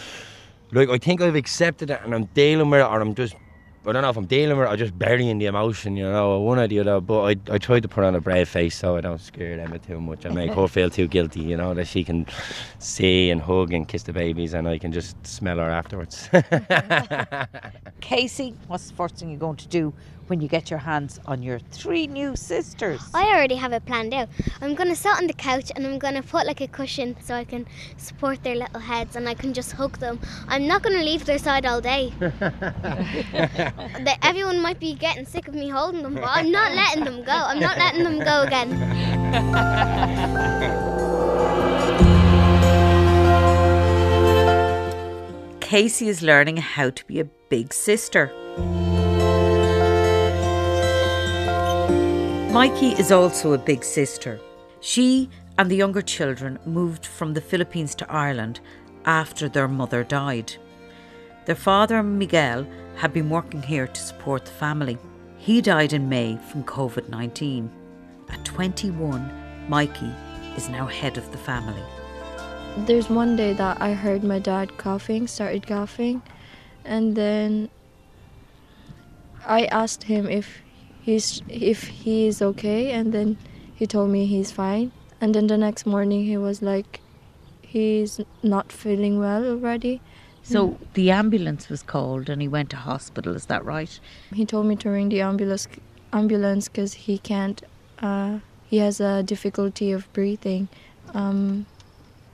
like, 0.73 0.89
I 0.89 0.99
think 0.99 1.21
I've 1.21 1.37
accepted 1.37 1.91
it 1.91 2.01
and 2.05 2.15
I'm 2.15 2.27
dealing 2.27 2.71
with 2.71 2.81
it, 2.81 2.85
or 2.85 3.01
I'm 3.01 3.15
just. 3.15 3.35
I 3.87 3.93
don't 3.93 4.03
know 4.03 4.11
if 4.11 4.17
I'm 4.17 4.27
dealing 4.27 4.59
with 4.59 4.67
it 4.67 4.73
or 4.73 4.77
just 4.77 4.99
burying 4.99 5.38
the 5.38 5.47
emotion, 5.47 5.97
you 5.97 6.05
know, 6.05 6.41
one 6.41 6.59
or 6.59 6.67
the 6.67 6.81
other. 6.81 7.01
But 7.01 7.23
I, 7.23 7.55
I 7.55 7.59
try 7.59 7.81
to 7.81 7.88
put 7.88 8.05
on 8.05 8.14
a 8.14 8.21
brave 8.21 8.49
face 8.49 8.77
so 8.77 8.97
I 8.97 9.01
don't 9.01 9.21
scare 9.21 9.59
Emma 9.59 9.79
too 9.79 10.01
much 10.01 10.25
and 10.25 10.35
make 10.35 10.53
her 10.53 10.69
feel 10.77 10.91
too 10.91 11.07
guilty, 11.07 11.41
you 11.41 11.57
know, 11.57 11.73
that 11.75 11.87
she 11.87 12.05
can 12.05 12.27
see 12.79 13.31
and 13.31 13.41
hug 13.41 13.73
and 13.73 13.88
kiss 13.88 14.03
the 14.03 14.12
babies 14.12 14.53
and 14.53 14.69
I 14.69 14.79
can 14.79 14.93
just 14.93 15.27
smell 15.27 15.59
her 15.59 15.71
afterwards. 15.71 16.29
Casey, 18.01 18.55
what's 18.67 18.91
the 18.91 18.97
first 18.97 19.17
thing 19.17 19.31
you're 19.31 19.38
going 19.38 19.57
to 19.57 19.69
do 19.69 19.95
when 20.29 20.41
you 20.41 20.49
get 20.49 20.71
your 20.71 20.79
hands 20.79 21.21
on 21.27 21.43
your 21.43 21.59
three 21.59 22.07
new 22.07 22.37
sisters? 22.37 23.01
I 23.14 23.25
already 23.29 23.57
have 23.57 23.73
it 23.73 23.85
planned 23.87 24.14
out. 24.14 24.29
I'm 24.61 24.75
gonna 24.75 24.97
sit 24.97 25.17
on 25.17 25.27
the 25.27 25.33
couch 25.33 25.73
and 25.75 25.87
I'm 25.87 25.99
gonna 25.99 26.23
put 26.23 26.47
like 26.47 26.61
a 26.61 26.69
cushion 26.69 27.17
so 27.23 27.35
I 27.35 27.45
can 27.45 27.67
support 27.97 28.43
their 28.43 28.57
little 28.57 28.81
heads 28.81 29.17
and 29.17 29.29
I 29.29 29.35
can 29.35 29.53
just 29.53 29.73
hug 29.73 29.99
them. 29.99 30.21
I'm 30.49 30.67
not 30.67 30.83
gonna 30.83 31.03
leave 31.03 31.25
their 31.25 31.38
side 31.38 31.67
all 31.67 31.81
day. 31.81 32.12
That 33.99 34.19
everyone 34.23 34.61
might 34.61 34.79
be 34.79 34.95
getting 34.95 35.25
sick 35.27 35.49
of 35.49 35.55
me 35.55 35.69
holding 35.69 36.03
them, 36.03 36.14
but 36.14 36.25
I'm 36.25 36.51
not 36.51 36.75
letting 36.75 37.05
them 37.05 37.25
go. 37.25 37.33
I'm 37.33 37.59
not 37.59 37.79
letting 37.79 38.05
them 38.05 38.19
go 38.21 38.43
again. 38.43 38.69
Casey 45.61 46.09
is 46.09 46.23
learning 46.23 46.57
how 46.59 46.91
to 46.91 47.05
be 47.07 47.21
a 47.21 47.25
big 47.25 47.75
sister. 47.75 48.33
Mikey 52.59 52.88
is 52.99 53.12
also 53.12 53.53
a 53.53 53.64
big 53.73 53.85
sister. 53.85 54.40
She 54.81 55.31
and 55.57 55.71
the 55.71 55.77
younger 55.77 56.03
children 56.03 56.59
moved 56.66 57.07
from 57.07 57.33
the 57.33 57.40
Philippines 57.40 57.94
to 57.94 58.12
Ireland 58.12 58.59
after 59.05 59.49
their 59.49 59.68
mother 59.68 60.03
died. 60.03 60.55
Their 61.47 61.55
father, 61.55 62.03
Miguel, 62.03 62.66
had 62.97 63.12
been 63.12 63.31
working 63.31 63.62
here 63.62 63.87
to 63.87 64.01
support 64.01 64.44
the 64.44 64.51
family. 64.51 64.99
He 65.37 65.61
died 65.61 65.92
in 65.92 66.09
May 66.09 66.37
from 66.51 66.64
COVID 66.64 67.09
19. 67.09 67.71
At 68.29 68.44
21, 68.44 69.31
Mikey 69.68 70.11
is 70.57 70.68
now 70.68 70.87
head 70.87 71.16
of 71.16 71.31
the 71.31 71.38
family. 71.38 71.85
There's 72.79 73.09
one 73.09 73.37
day 73.37 73.53
that 73.53 73.81
I 73.81 73.92
heard 73.92 74.25
my 74.25 74.40
dad 74.40 74.77
coughing, 74.79 75.29
started 75.29 75.64
coughing, 75.64 76.23
and 76.85 77.14
then 77.14 77.68
I 79.47 79.66
asked 79.66 80.03
him 80.03 80.27
if 80.29 80.59
he's 81.09 81.42
if 81.49 81.85
he 82.05 82.27
is 82.27 82.42
okay, 82.42 82.92
and 82.92 83.12
then 83.12 83.38
he 83.75 83.87
told 83.87 84.11
me 84.11 84.27
he's 84.27 84.53
fine. 84.53 84.92
And 85.21 85.35
then 85.35 85.47
the 85.47 85.57
next 85.57 85.87
morning 85.87 86.25
he 86.25 86.37
was 86.37 86.61
like, 86.62 87.01
he's 87.62 88.21
not 88.42 88.71
feeling 88.71 89.18
well 89.18 89.44
already. 89.53 90.01
So 90.42 90.79
the 90.94 91.11
ambulance 91.11 91.68
was 91.68 91.83
called 91.83 92.29
and 92.31 92.40
he 92.40 92.49
went 92.49 92.71
to 92.71 92.77
hospital, 92.77 93.35
is 93.35 93.47
that 93.47 93.64
right? 93.64 94.01
He 94.33 94.47
told 94.47 94.66
me 94.66 94.77
to 94.77 94.88
ring 94.88 95.09
the 95.09 95.21
ambulance 95.21 95.66
ambulance 96.12 96.68
because 96.68 96.94
he 97.07 97.18
can't. 97.18 97.62
Uh, 98.01 98.38
he 98.71 98.79
has 98.79 99.01
a 99.01 99.23
difficulty 99.23 99.92
of 99.92 100.11
breathing. 100.12 100.68
Um, 101.14 101.66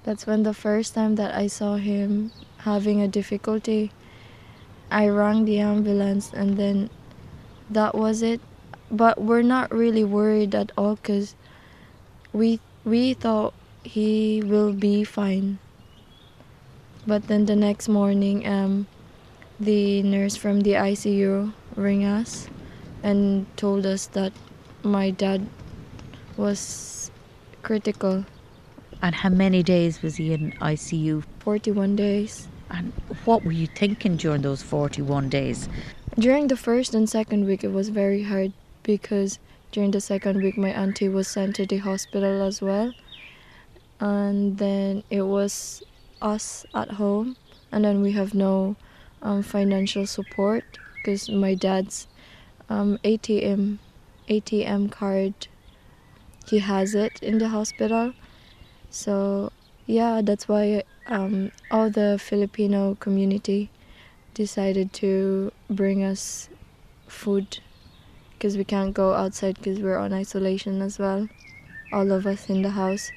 that's 0.05 0.27
when 0.27 0.43
the 0.43 0.55
first 0.55 0.95
time 0.95 1.15
that 1.15 1.35
I 1.35 1.47
saw 1.47 1.77
him 1.77 2.33
having 2.59 3.01
a 3.01 3.09
difficulty. 3.09 3.93
I 4.91 5.09
rang 5.09 5.45
the 5.45 5.59
ambulance 5.61 6.33
and 6.33 6.57
then 6.57 6.91
that 7.71 7.95
was 7.95 8.23
it. 8.23 8.41
But 8.91 9.21
we're 9.21 9.43
not 9.43 9.73
really 9.73 10.05
worried 10.05 10.55
at 10.55 10.71
all 10.77 10.97
because 10.97 11.35
we 12.33 12.61
we 12.85 13.15
thought 13.15 13.55
he 13.83 14.43
will 14.45 14.73
be 14.73 15.05
fine. 15.05 15.59
But 17.07 17.29
then 17.29 17.47
the 17.47 17.57
next 17.57 17.89
morning, 17.89 18.47
um, 18.47 18.87
the 19.61 20.03
nurse 20.03 20.37
from 20.37 20.61
the 20.61 20.73
ICU 20.73 21.53
rang 21.77 22.05
us 22.05 22.49
and 23.03 23.47
told 23.57 23.85
us 23.85 24.07
that 24.09 24.33
my 24.83 25.11
dad 25.11 25.47
was 26.37 27.11
critical. 27.63 28.25
And 29.03 29.15
how 29.15 29.29
many 29.29 29.63
days 29.63 30.01
was 30.03 30.17
he 30.17 30.33
in 30.33 30.53
ICU? 30.53 31.25
41 31.41 31.97
days. 31.97 32.49
And 32.71 32.93
what 33.25 33.45
were 33.45 33.53
you 33.53 33.67
thinking 33.67 34.17
during 34.17 34.43
those 34.43 34.63
41 34.63 35.29
days? 35.29 35.69
During 36.19 36.49
the 36.49 36.57
first 36.57 36.95
and 36.95 37.09
second 37.09 37.45
week, 37.45 37.63
it 37.65 37.73
was 37.73 37.91
very 37.91 38.23
hard 38.23 38.53
because 38.85 39.41
during 39.73 39.91
the 39.91 40.01
second 40.01 40.41
week, 40.41 40.57
my 40.57 40.71
auntie 40.71 41.09
was 41.09 41.27
sent 41.27 41.57
to 41.57 41.67
the 41.67 41.79
hospital 41.79 42.43
as 42.43 42.63
well. 42.63 42.93
And 43.99 44.59
then 44.59 45.03
it 45.11 45.23
was 45.23 45.83
us 46.23 46.65
at 46.75 46.93
home, 46.93 47.37
and 47.73 47.85
then 47.85 48.01
we 48.01 48.13
have 48.13 48.35
no 48.35 48.77
um, 49.23 49.43
financial 49.43 50.07
support 50.07 50.79
because 50.95 51.29
my 51.29 51.55
dad's 51.55 52.07
um, 52.69 52.99
ATM 53.05 53.79
ATM 54.29 54.91
card 54.91 55.35
he 56.47 56.59
has 56.59 56.95
it 56.95 57.23
in 57.23 57.39
the 57.39 57.49
hospital. 57.49 58.13
So 58.91 59.51
yeah, 59.87 60.21
that's 60.23 60.49
why 60.49 60.85
um, 61.07 61.53
all 61.71 61.91
the 61.91 62.19
Filipino 62.21 62.97
community 62.97 63.71
decided 64.35 64.93
to 64.95 65.53
bring 65.71 66.03
us 66.03 66.49
food 67.07 67.61
because 68.45 68.59
we 68.59 68.65
can't 68.65 68.93
go 68.93 69.15
outside 69.15 69.57
because 69.57 69.81
we're 69.81 69.97
on 69.97 70.13
isolation 70.13 70.83
as 70.83 70.99
well, 70.99 71.27
all 71.95 72.13
of 72.13 72.27
us 72.27 72.51
in 72.51 72.61
the 72.61 72.69
house. 72.69 73.11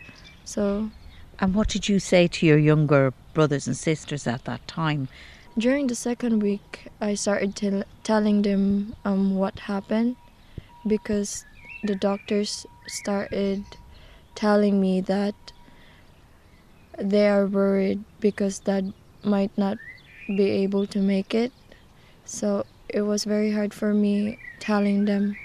So. 0.45 0.89
And 1.37 1.53
what 1.53 1.67
did 1.67 1.89
you 1.89 1.99
say 1.99 2.29
to 2.29 2.45
your 2.45 2.57
younger 2.57 3.13
brothers 3.33 3.67
and 3.67 3.75
sisters 3.75 4.25
at 4.25 4.45
that 4.45 4.65
time? 4.69 5.09
During 5.57 5.87
the 5.87 5.95
second 5.95 6.41
week, 6.41 6.87
I 7.01 7.15
started 7.15 7.57
tell 7.57 7.83
telling 8.05 8.43
them 8.43 8.95
um, 9.03 9.35
what 9.35 9.59
happened 9.67 10.15
because 10.87 11.43
the 11.83 11.95
doctors 11.95 12.65
started 12.87 13.65
telling 14.33 14.79
me 14.79 15.01
that 15.01 15.35
they 16.97 17.27
are 17.27 17.47
worried 17.47 18.01
because 18.21 18.59
dad 18.59 18.93
might 19.25 19.51
not 19.57 19.77
be 20.25 20.63
able 20.63 20.87
to 20.87 20.99
make 20.99 21.35
it. 21.35 21.51
So 22.23 22.65
it 22.87 23.01
was 23.01 23.25
very 23.25 23.51
hard 23.51 23.73
for 23.73 23.93
me 23.93 24.39
telling 24.67 25.05
them 25.05 25.37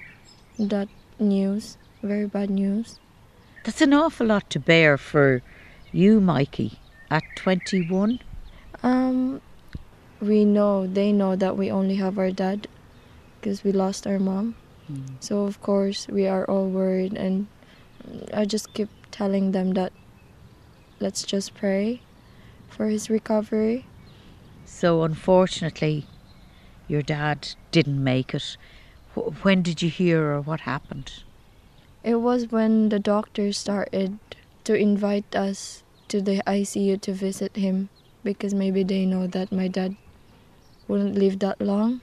that 0.58 0.88
news, 1.20 1.76
very 2.02 2.26
bad 2.26 2.50
news. 2.50 2.98
That's 3.62 3.80
an 3.80 3.94
awful 3.94 4.26
lot 4.26 4.50
to 4.50 4.58
bear 4.58 4.98
for 4.98 5.42
you, 5.92 6.20
Mikey, 6.20 6.80
at 7.08 7.22
21. 7.36 8.18
Um, 8.82 9.40
we 10.20 10.44
know, 10.44 10.88
they 10.88 11.12
know 11.12 11.36
that 11.36 11.56
we 11.56 11.70
only 11.70 11.94
have 11.94 12.18
our 12.18 12.32
dad 12.32 12.66
because 13.38 13.62
we 13.62 13.70
lost 13.70 14.08
our 14.08 14.18
mom. 14.18 14.56
Mm. 14.90 15.14
So, 15.20 15.44
of 15.44 15.62
course, 15.62 16.08
we 16.08 16.26
are 16.26 16.44
all 16.46 16.68
worried, 16.68 17.14
and 17.14 17.46
I 18.34 18.44
just 18.44 18.74
keep 18.74 18.88
telling 19.12 19.52
them 19.52 19.74
that 19.74 19.92
let's 20.98 21.22
just 21.22 21.54
pray 21.54 22.02
for 22.68 22.88
his 22.88 23.08
recovery. 23.08 23.86
So, 24.64 25.04
unfortunately, 25.04 26.06
your 26.88 27.02
dad 27.02 27.54
didn't 27.70 28.02
make 28.02 28.34
it. 28.34 28.56
When 29.14 29.62
did 29.62 29.82
you 29.82 29.90
hear 29.90 30.32
or 30.32 30.40
what 30.40 30.60
happened? 30.60 31.12
It 32.02 32.16
was 32.16 32.50
when 32.50 32.88
the 32.88 32.98
doctors 32.98 33.58
started 33.58 34.18
to 34.64 34.74
invite 34.74 35.36
us 35.36 35.82
to 36.08 36.20
the 36.20 36.42
ICU 36.46 37.00
to 37.02 37.12
visit 37.12 37.56
him 37.56 37.90
because 38.24 38.54
maybe 38.54 38.82
they 38.82 39.04
know 39.06 39.26
that 39.26 39.52
my 39.52 39.68
dad 39.68 39.96
wouldn't 40.88 41.14
live 41.14 41.38
that 41.40 41.60
long. 41.60 42.00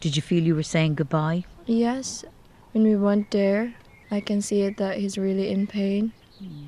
Did 0.00 0.16
you 0.16 0.22
feel 0.22 0.42
you 0.42 0.54
were 0.54 0.62
saying 0.62 0.94
goodbye? 0.94 1.44
Yes. 1.66 2.24
When 2.72 2.84
we 2.84 2.96
went 2.96 3.30
there, 3.30 3.74
I 4.10 4.20
can 4.20 4.42
see 4.42 4.62
it 4.62 4.76
that 4.76 4.98
he's 4.98 5.18
really 5.18 5.50
in 5.50 5.66
pain. 5.66 6.12
Mm. 6.42 6.66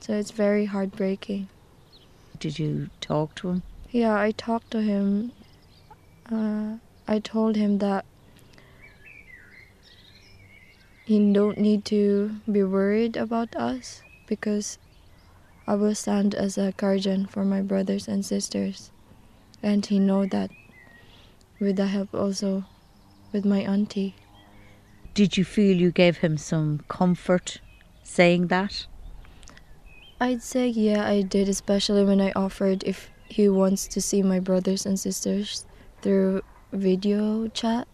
So 0.00 0.14
it's 0.14 0.30
very 0.30 0.66
heartbreaking. 0.66 1.48
Did 2.38 2.58
you 2.58 2.90
talk 3.00 3.34
to 3.36 3.48
him? 3.50 3.62
Yeah, 3.90 4.18
I 4.18 4.32
talked 4.32 4.70
to 4.72 4.82
him. 4.82 5.32
Uh, 6.30 6.76
I 7.06 7.20
told 7.20 7.56
him 7.56 7.78
that 7.78 8.04
he 11.04 11.32
don't 11.32 11.58
need 11.58 11.84
to 11.86 12.36
be 12.50 12.62
worried 12.62 13.16
about 13.16 13.54
us 13.56 14.02
because 14.26 14.78
I 15.66 15.74
will 15.74 15.94
stand 15.94 16.34
as 16.34 16.56
a 16.56 16.72
guardian 16.76 17.26
for 17.26 17.44
my 17.44 17.60
brothers 17.60 18.08
and 18.08 18.24
sisters. 18.24 18.90
And 19.62 19.84
he 19.84 19.98
know 19.98 20.26
that 20.26 20.50
with 21.60 21.76
the 21.76 21.86
help 21.86 22.14
also 22.14 22.64
with 23.32 23.44
my 23.44 23.60
auntie. 23.60 24.14
Did 25.14 25.36
you 25.36 25.44
feel 25.44 25.76
you 25.76 25.90
gave 25.90 26.18
him 26.18 26.36
some 26.36 26.80
comfort 26.88 27.60
saying 28.02 28.48
that? 28.48 28.86
I'd 30.20 30.42
say 30.42 30.68
yeah, 30.68 31.06
I 31.06 31.22
did, 31.22 31.48
especially 31.48 32.04
when 32.04 32.20
I 32.20 32.32
offered 32.32 32.82
if 32.84 33.10
he 33.28 33.48
wants 33.48 33.86
to 33.88 34.00
see 34.00 34.22
my 34.22 34.40
brothers 34.40 34.86
and 34.86 34.98
sisters 34.98 35.66
through 36.02 36.42
video 36.72 37.48
chat. 37.48 37.88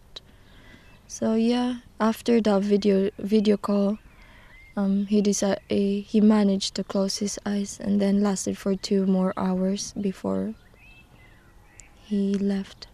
So 1.07 1.35
yeah, 1.35 1.77
after 2.01 2.41
that 2.41 2.63
video 2.63 3.11
video 3.19 3.57
call, 3.57 3.99
um, 4.75 5.05
he 5.05 5.21
decided 5.21 5.61
uh, 5.69 5.75
he 6.09 6.19
managed 6.19 6.73
to 6.73 6.83
close 6.83 7.19
his 7.19 7.37
eyes 7.45 7.79
and 7.79 8.01
then 8.01 8.23
lasted 8.23 8.57
for 8.57 8.75
two 8.75 9.05
more 9.05 9.33
hours 9.37 9.93
before 10.01 10.55
he 12.03 12.33
left, 12.33 12.87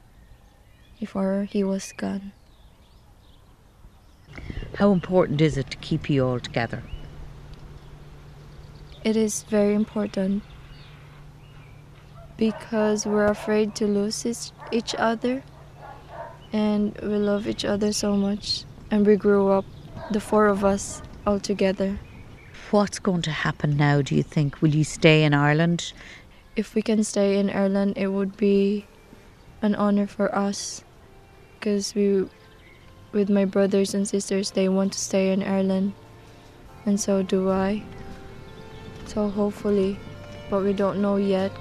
before 0.99 1.47
he 1.49 1.63
was 1.63 1.93
gone. 1.95 2.33
How 4.75 4.91
important 4.91 5.39
is 5.39 5.57
it 5.57 5.71
to 5.71 5.77
keep 5.77 6.09
you 6.09 6.27
all 6.27 6.41
together? 6.41 6.83
It 9.05 9.15
is 9.15 9.43
very 9.43 9.73
important 9.73 10.43
because 12.35 13.05
we're 13.05 13.31
afraid 13.31 13.73
to 13.75 13.87
lose 13.87 14.51
each 14.71 14.95
other 14.95 15.43
and 16.51 16.97
we 17.01 17.15
love 17.15 17.47
each 17.47 17.63
other 17.63 17.93
so 17.93 18.17
much 18.17 18.66
and 18.91 19.05
we 19.05 19.15
grew 19.15 19.49
up 19.49 19.65
the 20.11 20.19
four 20.19 20.47
of 20.47 20.63
us 20.63 21.01
all 21.25 21.39
together. 21.39 21.99
What's 22.71 22.99
going 22.99 23.21
to 23.23 23.31
happen 23.31 23.77
now 23.77 24.01
do 24.01 24.15
you 24.15 24.23
think? 24.23 24.61
Will 24.61 24.75
you 24.75 24.83
stay 24.83 25.23
in 25.23 25.33
ireland? 25.33 25.93
If 26.55 26.75
we 26.75 26.81
can 26.81 27.03
stay 27.03 27.37
in 27.37 27.49
ireland 27.49 27.97
it 27.97 28.07
would 28.07 28.37
be 28.37 28.85
an 29.61 29.75
honor 29.75 30.07
for 30.07 30.33
us 30.35 30.83
because 31.55 31.95
we 31.95 32.27
with 33.11 33.29
my 33.29 33.45
brothers 33.45 33.93
and 33.93 34.07
sisters 34.07 34.51
they 34.51 34.69
want 34.69 34.93
to 34.93 34.99
stay 34.99 35.31
in 35.31 35.43
ireland 35.43 35.93
and 36.85 36.99
so 36.99 37.23
do 37.23 37.49
i. 37.49 37.83
So 39.05 39.29
hopefully 39.29 39.97
but 40.49 40.63
we 40.63 40.73
don't 40.73 41.01
know 41.01 41.17
yet 41.17 41.51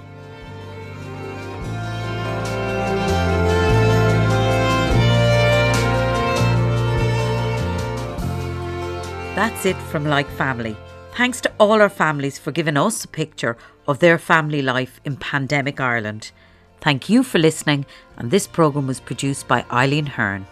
That's 9.37 9.67
it 9.67 9.77
from 9.77 10.07
Like 10.07 10.31
Family. 10.31 10.75
Thanks 11.13 11.43
to 11.43 11.53
all 11.61 11.83
our 11.83 11.91
families 11.91 12.39
for 12.39 12.53
giving 12.53 12.79
us 12.79 13.05
a 13.05 13.09
picture 13.09 13.59
of 13.87 13.99
their 13.99 14.17
family 14.17 14.63
life 14.63 14.99
in 15.05 15.17
pandemic 15.17 15.79
Ireland. 15.79 16.33
Thank 16.81 17.11
you 17.11 17.23
for 17.23 17.39
listening, 17.39 17.85
and 18.17 18.31
this 18.31 18.47
programme 18.47 18.87
was 18.87 18.99
produced 18.99 19.47
by 19.47 19.67
Eileen 19.71 20.07
Hearn. 20.07 20.47